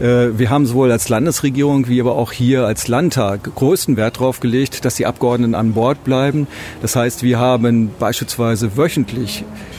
Äh, 0.00 0.38
wir 0.38 0.50
haben 0.50 0.66
sowohl 0.66 0.92
als 0.92 1.08
Landesregierung 1.08 1.88
wie 1.88 2.00
aber 2.00 2.16
auch 2.16 2.32
hier 2.32 2.66
als 2.66 2.88
Landtag 2.88 3.54
größten 3.54 3.96
Wert 3.96 4.16
darauf 4.16 4.40
gelegt, 4.40 4.84
dass 4.84 4.94
die 4.94 5.06
Abgeordneten 5.06 5.54
an 5.54 5.72
Bord 5.72 6.04
bleiben. 6.04 6.46
Das 6.82 6.96
heißt, 6.96 7.22
wir 7.22 7.38
haben 7.38 7.90
beispielsweise 7.98 8.76
wöchentlich 8.76 9.29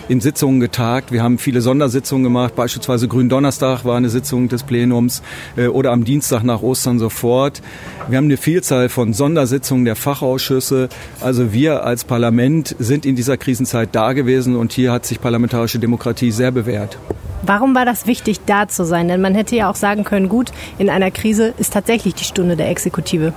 in 0.08 0.20
Sitzungen 0.20 0.60
getagt. 0.60 1.12
Wir 1.12 1.24
haben 1.24 1.38
viele 1.38 1.62
Sondersitzungen 1.62 2.24
gemacht. 2.24 2.56
Beispielsweise 2.56 3.08
Gründonnerstag 3.08 3.86
war 3.86 3.98
eine 3.98 4.10
Sitzung 4.10 4.50
des 4.50 4.64
Plenums 4.64 5.22
äh, 5.56 5.68
oder 5.68 5.92
am 5.92 6.04
Dienstag 6.04 6.44
nach 6.44 6.62
Ostern 6.62 7.00
sofort. 7.00 7.62
Wir 8.10 8.18
haben 8.18 8.26
eine 8.26 8.38
Vielzahl 8.38 8.90
von 8.90 9.14
Sondersitzungen 9.14 9.86
der 9.86 9.96
Fachausschüsse. 9.96 10.90
Also 11.22 11.54
wir 11.54 11.86
als 11.86 12.04
Parlament 12.04 12.76
sind 12.80 13.06
in 13.06 13.16
dieser 13.16 13.38
Krisenzeit 13.38 13.90
da 13.94 14.14
gewesen 14.14 14.56
und 14.56 14.74
hier 14.74 14.92
hat 14.92 15.06
sich 15.06 15.22
parlamentarische 15.22 15.80
Demokratie 15.80 16.32
sehr 16.32 16.52
bewährt. 16.52 16.98
Warum 17.44 17.74
war 17.74 17.86
das 17.86 18.06
wichtig, 18.06 18.42
da 18.46 18.68
zu 18.68 18.86
sein? 18.86 19.08
Denn 19.08 19.22
man 19.22 19.34
hätte 19.34 19.56
ja 19.56 19.70
auch 19.70 19.76
sagen 19.76 20.04
können, 20.04 20.30
gut, 20.30 20.52
in 20.78 20.90
einer 20.90 21.10
Krise 21.10 21.54
ist 21.58 21.74
tatsächlich 21.74 22.14
die 22.14 22.24
Stunde 22.24 22.56
der 22.56 22.70
Exekutive. 22.70 23.34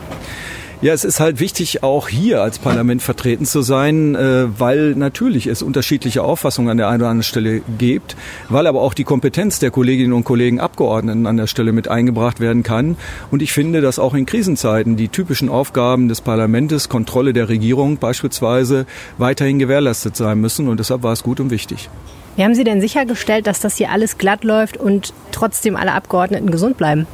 Ja, 0.83 0.93
es 0.93 1.05
ist 1.05 1.21
halt 1.21 1.41
wichtig, 1.41 1.83
auch 1.83 2.09
hier 2.09 2.43
als 2.43 2.59
Parlament 2.59 3.01
vertreten 3.01 3.47
zu 3.47 3.63
sein, 3.63 4.15
äh, 4.15 4.47
weil 4.59 4.95
natürlich 4.95 5.47
es 5.47 5.63
unterschiedliche 5.63 6.23
Auffassungen 6.23 6.71
an 6.71 6.77
der 6.77 6.89
einen 6.89 7.03
oder 7.03 7.11
anderen 7.11 7.23
Stelle 7.23 7.63
gibt, 7.79 8.17
weil 8.49 8.67
aber 8.67 8.83
auch 8.83 8.93
die 8.93 9.05
Kompetenz 9.05 9.59
der 9.59 9.71
Kolleginnen 9.71 10.13
und 10.13 10.25
Kollegen 10.25 10.61
Abgeordneten 10.61 11.27
an 11.27 11.37
der 11.37 11.47
Stelle 11.47 11.73
mit 11.73 11.89
eingebracht 11.89 12.41
werden 12.41 12.63
kann. 12.63 12.97
Und 13.31 13.41
ich 13.41 13.53
finde, 13.53 13.81
dass 13.81 13.99
auch 13.99 14.15
in 14.15 14.27
Krisenzeiten 14.27 14.97
die 14.97 15.09
typischen 15.09 15.49
Aufgaben 15.49 16.09
des 16.09 16.21
Parlaments, 16.21 16.89
Kontrolle 16.89 17.33
der 17.33 17.49
Regierung 17.49 17.97
beispielsweise, 17.99 18.87
weiterhin 19.17 19.59
gewährleistet 19.59 20.17
sein 20.17 20.41
müssen. 20.41 20.69
Und 20.69 20.81
deshalb 20.81 21.03
war 21.03 21.13
es 21.13 21.23
gut 21.23 21.41
und 21.41 21.51
wichtig. 21.51 21.89
Wie 22.37 22.43
haben 22.43 22.55
Sie 22.55 22.65
denn 22.65 22.81
sichergestellt, 22.81 23.47
dass 23.47 23.61
das 23.61 23.77
hier 23.77 23.91
alles 23.91 24.19
glatt 24.19 24.43
läuft 24.43 24.77
und 24.77 25.15
trotzdem 25.31 25.77
alle 25.77 25.93
Abgeordneten 25.93 26.51
gesund 26.51 26.77
bleiben? 26.77 27.07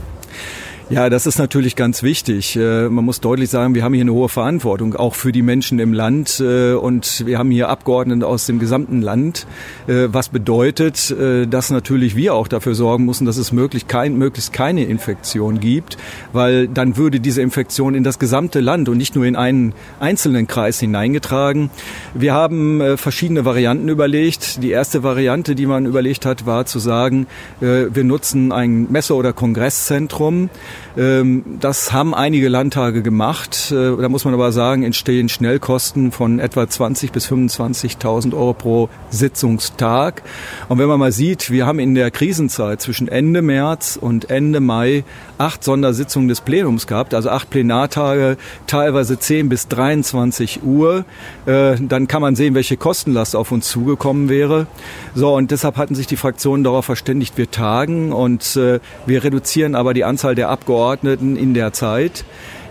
Ja, 0.90 1.08
das 1.08 1.24
ist 1.24 1.38
natürlich 1.38 1.76
ganz 1.76 2.02
wichtig. 2.02 2.56
Äh, 2.56 2.88
man 2.88 3.04
muss 3.04 3.20
deutlich 3.20 3.48
sagen, 3.48 3.76
wir 3.76 3.84
haben 3.84 3.94
hier 3.94 4.02
eine 4.02 4.12
hohe 4.12 4.28
Verantwortung, 4.28 4.96
auch 4.96 5.14
für 5.14 5.30
die 5.30 5.40
Menschen 5.40 5.78
im 5.78 5.92
Land. 5.92 6.40
Äh, 6.40 6.72
und 6.72 7.24
wir 7.26 7.38
haben 7.38 7.52
hier 7.52 7.68
Abgeordnete 7.68 8.26
aus 8.26 8.46
dem 8.46 8.58
gesamten 8.58 9.00
Land, 9.00 9.46
äh, 9.86 10.08
was 10.10 10.30
bedeutet, 10.30 11.14
dass 11.48 11.70
natürlich 11.70 12.16
wir 12.16 12.34
auch 12.34 12.48
dafür 12.48 12.74
sorgen 12.74 13.04
müssen, 13.04 13.24
dass 13.24 13.36
es 13.36 13.52
möglich 13.52 13.86
kein, 13.86 14.16
möglichst 14.16 14.52
keine 14.52 14.84
Infektion 14.84 15.60
gibt, 15.60 15.96
weil 16.32 16.66
dann 16.66 16.96
würde 16.96 17.20
diese 17.20 17.40
Infektion 17.40 17.94
in 17.94 18.02
das 18.02 18.18
gesamte 18.18 18.58
Land 18.58 18.88
und 18.88 18.96
nicht 18.96 19.14
nur 19.14 19.26
in 19.26 19.36
einen 19.36 19.74
einzelnen 20.00 20.48
Kreis 20.48 20.80
hineingetragen. 20.80 21.70
Wir 22.14 22.34
haben 22.34 22.96
verschiedene 22.96 23.44
Varianten 23.44 23.88
überlegt. 23.88 24.62
Die 24.62 24.70
erste 24.70 25.02
Variante, 25.02 25.54
die 25.54 25.66
man 25.66 25.86
überlegt 25.86 26.26
hat, 26.26 26.46
war 26.46 26.66
zu 26.66 26.78
sagen, 26.78 27.26
wir 27.60 28.04
nutzen 28.04 28.52
ein 28.52 28.90
Messe- 28.90 29.14
oder 29.14 29.32
Kongresszentrum. 29.32 30.50
Ähm, 30.96 31.44
das 31.60 31.92
haben 31.92 32.14
einige 32.14 32.48
Landtage 32.48 33.02
gemacht. 33.02 33.70
Äh, 33.70 33.96
da 33.96 34.08
muss 34.08 34.24
man 34.24 34.34
aber 34.34 34.50
sagen, 34.50 34.82
entstehen 34.82 35.28
Schnellkosten 35.28 36.10
von 36.10 36.38
etwa 36.40 36.68
20 36.68 37.12
bis 37.12 37.30
25.000 37.30 38.34
Euro 38.34 38.54
pro 38.54 38.88
Sitzungstag. 39.10 40.22
Und 40.68 40.78
wenn 40.78 40.88
man 40.88 40.98
mal 40.98 41.12
sieht, 41.12 41.50
wir 41.50 41.66
haben 41.66 41.78
in 41.78 41.94
der 41.94 42.10
Krisenzeit 42.10 42.80
zwischen 42.80 43.08
Ende 43.08 43.42
März 43.42 43.98
und 44.00 44.30
Ende 44.30 44.60
Mai 44.60 45.04
acht 45.38 45.62
Sondersitzungen 45.62 46.28
des 46.28 46.40
Plenums 46.40 46.86
gehabt, 46.86 47.14
also 47.14 47.30
acht 47.30 47.50
Plenartage, 47.50 48.36
teilweise 48.66 49.18
10 49.18 49.48
bis 49.48 49.68
23 49.68 50.62
Uhr. 50.64 51.04
Äh, 51.46 51.76
dann 51.80 52.08
kann 52.08 52.20
man 52.20 52.34
sehen, 52.34 52.54
welche 52.54 52.76
Kostenlast 52.76 53.36
auf 53.36 53.52
uns 53.52 53.68
zugekommen 53.68 54.28
wäre. 54.28 54.66
So, 55.14 55.34
und 55.34 55.50
deshalb 55.50 55.76
hatten 55.76 55.94
sich 55.94 56.06
die 56.06 56.16
Fraktionen 56.16 56.64
darauf 56.64 56.84
verständigt, 56.84 57.38
wir 57.38 57.50
tagen 57.50 58.12
und 58.12 58.56
äh, 58.56 58.80
wir 59.06 59.24
reduzieren 59.24 59.74
aber 59.74 59.94
die 59.94 60.04
Anzahl 60.04 60.34
der 60.34 60.48
Abgeordneten 60.48 60.69
Abgeordneten 60.70 61.36
in 61.36 61.52
der 61.52 61.72
Zeit. 61.72 62.24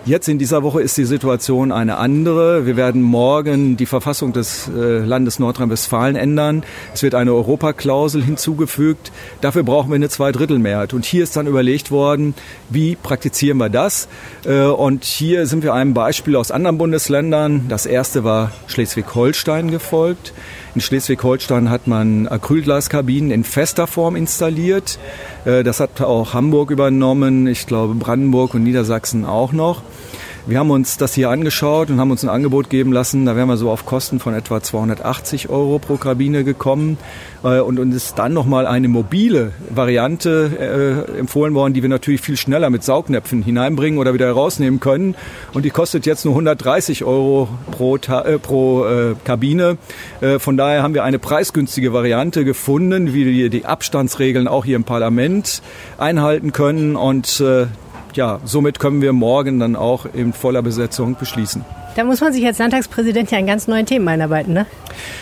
Jetzt 0.06 0.30
in 0.30 0.40
dieser 0.40 0.64
Woche 0.64 0.82
ist 0.82 0.98
die 0.98 1.04
Situation 1.04 1.74
eine 1.74 1.98
andere. 1.98 2.66
Wir 2.66 2.78
werden 2.78 3.02
morgen 3.02 3.76
die 3.76 3.86
Verfassung 3.86 4.32
des 4.32 4.70
äh, 4.70 5.00
Landes 5.00 5.40
Nordrhein-Westfalen 5.40 6.16
ändern. 6.16 6.64
Es 6.94 7.04
wird 7.04 7.14
eine 7.14 7.34
Europaklausel 7.34 8.24
hinzugefügt. 8.24 9.12
Dafür 9.42 9.64
brauchen 9.64 9.90
wir 9.90 9.96
eine 9.96 10.08
Zweidrittelmehrheit. 10.08 10.94
Und 10.94 11.04
hier 11.04 11.24
ist 11.24 11.36
dann 11.36 11.48
überlegt 11.48 11.92
worden, 11.92 12.34
wie 12.70 12.96
praktizieren 12.96 13.58
wir 13.58 13.70
das? 13.70 14.08
Äh, 14.46 14.62
und 14.64 15.04
hier 15.04 15.46
sind 15.46 15.62
wir 15.62 15.74
einem 15.74 15.94
Beispiel 15.94 16.38
aus 16.38 16.50
anderen 16.50 16.78
Bundesländern. 16.78 17.66
Das 17.68 17.86
erste 17.86 18.24
war 18.24 18.54
Schleswig-Holstein 18.68 19.70
gefolgt. 19.70 20.32
In 20.76 20.82
Schleswig-Holstein 20.82 21.70
hat 21.70 21.88
man 21.88 22.28
Acrylglaskabinen 22.28 23.32
in 23.32 23.44
fester 23.44 23.88
Form 23.88 24.16
installiert. 24.16 25.00
Äh, 25.46 25.64
das 25.64 25.80
hat 25.80 26.02
auch 26.02 26.34
Hamburg 26.34 26.70
übernommen, 26.70 27.48
ich 27.48 27.66
glaube 27.66 27.96
Brandenburg 27.96 28.54
und 28.54 28.64
Niedersachsen 28.64 29.26
auch 29.26 29.52
noch. 29.52 29.82
Wir 30.50 30.58
haben 30.58 30.72
uns 30.72 30.98
das 30.98 31.14
hier 31.14 31.30
angeschaut 31.30 31.92
und 31.92 32.00
haben 32.00 32.10
uns 32.10 32.24
ein 32.24 32.30
Angebot 32.30 32.72
geben 32.72 32.92
lassen. 32.92 33.24
Da 33.28 33.36
wären 33.36 33.48
wir 33.48 33.56
so 33.56 33.70
auf 33.70 33.86
Kosten 33.86 34.20
von 34.20 34.34
etwa 34.34 34.64
280 34.64 35.48
Euro 35.50 35.78
pro 35.78 35.98
Kabine 35.98 36.44
gekommen. 36.44 36.98
Äh, 37.44 37.60
und 37.60 37.78
uns 37.78 37.96
ist 37.96 38.18
dann 38.18 38.34
nochmal 38.34 38.66
eine 38.66 38.88
mobile 38.88 39.52
Variante 39.70 41.06
äh, 41.14 41.20
empfohlen 41.20 41.54
worden, 41.54 41.76
die 41.76 41.84
wir 41.84 41.90
natürlich 41.90 42.22
viel 42.22 42.36
schneller 42.36 42.72
mit 42.72 42.84
Saugnäpfen 42.84 43.44
hineinbringen 43.44 44.00
oder 44.00 44.16
wieder 44.16 44.26
herausnehmen 44.26 44.80
können. 44.80 45.14
Und 45.54 45.66
die 45.66 45.70
kostet 45.70 46.08
jetzt 46.08 46.26
nur 46.26 46.34
130 46.34 47.04
Euro 47.04 47.48
pro, 47.70 47.98
äh, 47.98 48.40
pro 48.40 48.86
Kabine. 49.24 49.78
Von 50.40 50.58
daher 50.58 50.82
haben 50.82 50.96
wir 50.96 51.04
eine 51.04 51.20
preisgünstige 51.20 51.94
Variante 51.94 52.44
gefunden, 52.44 53.14
wie 53.14 53.28
wir 53.28 53.50
die 53.52 53.66
Abstandsregeln 53.66 54.48
auch 54.48 54.66
hier 54.66 54.78
im 54.78 54.84
Parlament 54.84 55.62
einhalten 56.00 56.54
können. 56.54 56.96
Und 56.96 57.44
ja, 58.16 58.40
somit 58.46 58.80
können 58.80 59.02
wir 59.02 59.14
morgen 59.14 59.60
dann 59.60 59.76
auch 59.76 60.06
in 60.14 60.34
voller 60.34 60.62
Besetzung 60.62 61.16
beschließen. 61.20 61.64
Da 61.96 62.04
muss 62.04 62.22
man 62.22 62.32
sich 62.32 62.46
als 62.46 62.60
Landtagspräsident 62.60 63.32
ja 63.32 63.40
an 63.40 63.48
ganz 63.48 63.68
neuen 63.68 63.86
Themen 63.86 64.08
einarbeiten, 64.08 64.54
ne? 64.54 64.66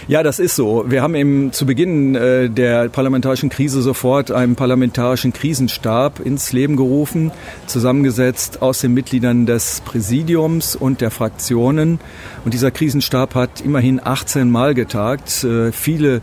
Ja, 0.07 0.21
das 0.21 0.37
ist 0.37 0.55
so. 0.55 0.85
Wir 0.87 1.01
haben 1.01 1.15
eben 1.15 1.51
zu 1.51 1.65
Beginn 1.65 2.13
äh, 2.13 2.49
der 2.49 2.89
parlamentarischen 2.89 3.49
Krise 3.49 3.81
sofort 3.81 4.31
einen 4.31 4.55
parlamentarischen 4.55 5.33
Krisenstab 5.33 6.19
ins 6.19 6.51
Leben 6.51 6.75
gerufen, 6.75 7.31
zusammengesetzt 7.67 8.61
aus 8.61 8.79
den 8.79 8.93
Mitgliedern 8.93 9.45
des 9.45 9.81
Präsidiums 9.85 10.75
und 10.75 11.01
der 11.01 11.09
Fraktionen. 11.09 11.99
Und 12.43 12.53
dieser 12.53 12.71
Krisenstab 12.71 13.33
hat 13.33 13.61
immerhin 13.61 14.01
18 14.03 14.49
Mal 14.51 14.73
getagt. 14.73 15.43
Äh, 15.43 15.71
viele 15.71 16.21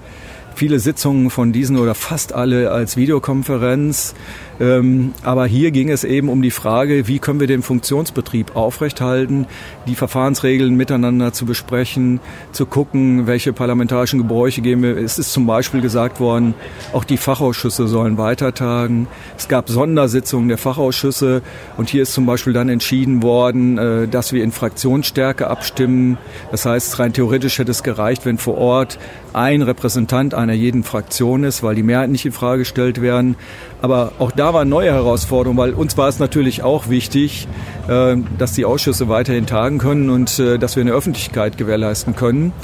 viele 0.55 0.79
Sitzungen 0.79 1.31
von 1.31 1.53
diesen 1.53 1.77
oder 1.79 1.95
fast 1.95 2.33
alle 2.33 2.71
als 2.71 2.97
Videokonferenz. 2.97 4.15
Ähm, 4.61 5.15
aber 5.23 5.47
hier 5.47 5.71
ging 5.71 5.91
es 5.91 6.05
eben 6.05 6.29
um 6.29 6.43
die 6.43 6.51
Frage, 6.51 7.09
wie 7.09 7.19
können 7.19 7.41
wir 7.41 7.47
den 7.47 7.63
Funktionsbetrieb 7.63 8.55
aufrechthalten, 8.55 9.47
die 9.87 9.95
Verfahrensregeln 9.95 10.77
miteinander 10.77 11.33
zu 11.33 11.45
besprechen, 11.45 12.21
zu 12.53 12.67
gucken, 12.67 13.27
welche 13.27 13.53
parlamentarischen 13.53 14.21
Gebräuche 14.21 14.61
geben 14.61 14.83
wir. 14.83 14.97
Es 14.97 15.19
ist 15.19 15.33
zum 15.33 15.47
Beispiel 15.47 15.81
gesagt 15.81 16.21
worden, 16.21 16.55
auch 16.93 17.05
die 17.05 17.17
Fachausschüsse 17.17 17.89
sollen 17.89 18.17
weitertagen. 18.19 19.09
Es 19.37 19.49
gab 19.49 19.69
Sondersitzungen 19.69 20.49
der 20.49 20.59
Fachausschüsse 20.59 21.43
und 21.77 21.89
hier 21.89 22.03
ist 22.03 22.13
zum 22.13 22.27
Beispiel 22.27 22.53
dann 22.53 22.69
entschieden 22.69 23.23
worden, 23.23 23.79
äh, 23.79 24.09
dass 24.09 24.33
wir 24.33 24.45
in 24.45 24.53
Fraktionsstärke 24.53 25.49
abstimmen. 25.49 26.17
Das 26.51 26.65
heißt, 26.65 26.99
rein 26.99 27.13
theoretisch 27.13 27.59
hätte 27.59 27.73
es 27.73 27.83
gereicht, 27.83 28.25
wenn 28.25 28.39
vor 28.39 28.57
Ort 28.57 28.99
ein 29.33 29.63
Repräsentant 29.63 30.33
einer 30.33 30.53
jeden 30.53 30.85
Fraktion 30.85 31.43
ist, 31.43 31.63
weil 31.63 31.75
die 31.75 31.83
Mehrheit 31.83 32.11
nicht 32.11 32.25
in 32.25 32.33
Frage 32.33 32.61
gestellt 32.61 33.03
werden. 33.03 33.37
Aber 33.85 34.13
auch 34.19 34.33
da 34.33 34.55
waren 34.55 34.71
neue 34.71 34.91
Herausforderungen, 34.91 35.59
weil 35.59 35.75
uns 35.75 35.99
war 35.99 36.09
es 36.09 36.19
natürlich 36.19 36.63
auch 36.63 36.89
wichtig, 36.89 37.47
äh, 37.87 38.17
dass 38.39 38.55
die 38.55 38.65
Ausschüsse 38.65 39.11
weiterhin 39.11 39.45
tagen 39.45 39.77
können 39.77 40.09
und 40.09 40.39
äh, 40.39 40.59
dass 40.59 40.75
wir 40.77 40.81
eine 40.81 40.93
Öffentlichkeit 40.93 41.59
gewährleisten 41.59 42.17
können. 42.17 42.55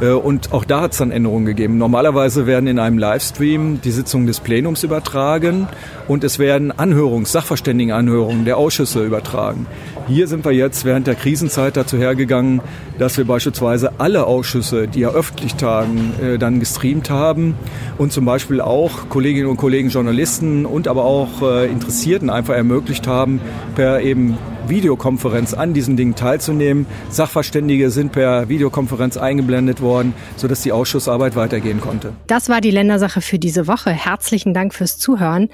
Äh, 0.00 0.10
und 0.10 0.52
auch 0.52 0.64
da 0.64 0.82
hat 0.82 0.92
es 0.92 0.98
dann 0.98 1.10
Änderungen 1.10 1.46
gegeben. 1.46 1.78
Normalerweise 1.78 2.46
werden 2.46 2.68
in 2.68 2.78
einem 2.78 2.96
Livestream 2.96 3.80
die 3.82 3.90
Sitzungen 3.90 4.28
des 4.28 4.38
Plenums 4.38 4.84
übertragen 4.84 5.66
und 6.06 6.22
es 6.22 6.38
werden 6.38 6.72
Anhörungs-, 6.72 7.32
Sachverständigenanhörungen 7.32 8.44
der 8.44 8.56
Ausschüsse 8.56 9.04
übertragen. 9.04 9.66
Hier 10.08 10.26
sind 10.26 10.46
wir 10.46 10.52
jetzt 10.52 10.86
während 10.86 11.06
der 11.06 11.14
Krisenzeit 11.14 11.76
dazu 11.76 11.98
hergegangen, 11.98 12.62
dass 12.98 13.18
wir 13.18 13.26
beispielsweise 13.26 14.00
alle 14.00 14.26
Ausschüsse, 14.26 14.88
die 14.88 15.00
ja 15.00 15.10
öffentlich 15.10 15.56
tagen, 15.56 16.14
äh, 16.22 16.38
dann 16.38 16.60
gestreamt 16.60 17.10
haben 17.10 17.54
und 17.98 18.10
zum 18.10 18.24
Beispiel 18.24 18.62
auch 18.62 19.10
Kolleginnen 19.10 19.48
und 19.48 19.58
Kollegen 19.58 19.90
Journalisten 19.90 20.64
und 20.64 20.88
aber 20.88 21.04
auch 21.04 21.42
äh, 21.42 21.66
Interessierten 21.66 22.30
einfach 22.30 22.54
ermöglicht 22.54 23.06
haben, 23.06 23.42
per 23.74 24.00
eben 24.00 24.38
Videokonferenz 24.66 25.52
an 25.52 25.74
diesen 25.74 25.98
Dingen 25.98 26.14
teilzunehmen. 26.14 26.86
Sachverständige 27.10 27.90
sind 27.90 28.12
per 28.12 28.48
Videokonferenz 28.48 29.18
eingeblendet 29.18 29.82
worden, 29.82 30.14
sodass 30.36 30.62
die 30.62 30.72
Ausschussarbeit 30.72 31.36
weitergehen 31.36 31.82
konnte. 31.82 32.14
Das 32.26 32.48
war 32.48 32.62
die 32.62 32.70
Ländersache 32.70 33.20
für 33.20 33.38
diese 33.38 33.66
Woche. 33.66 33.90
Herzlichen 33.90 34.54
Dank 34.54 34.72
fürs 34.72 34.96
Zuhören. 34.96 35.50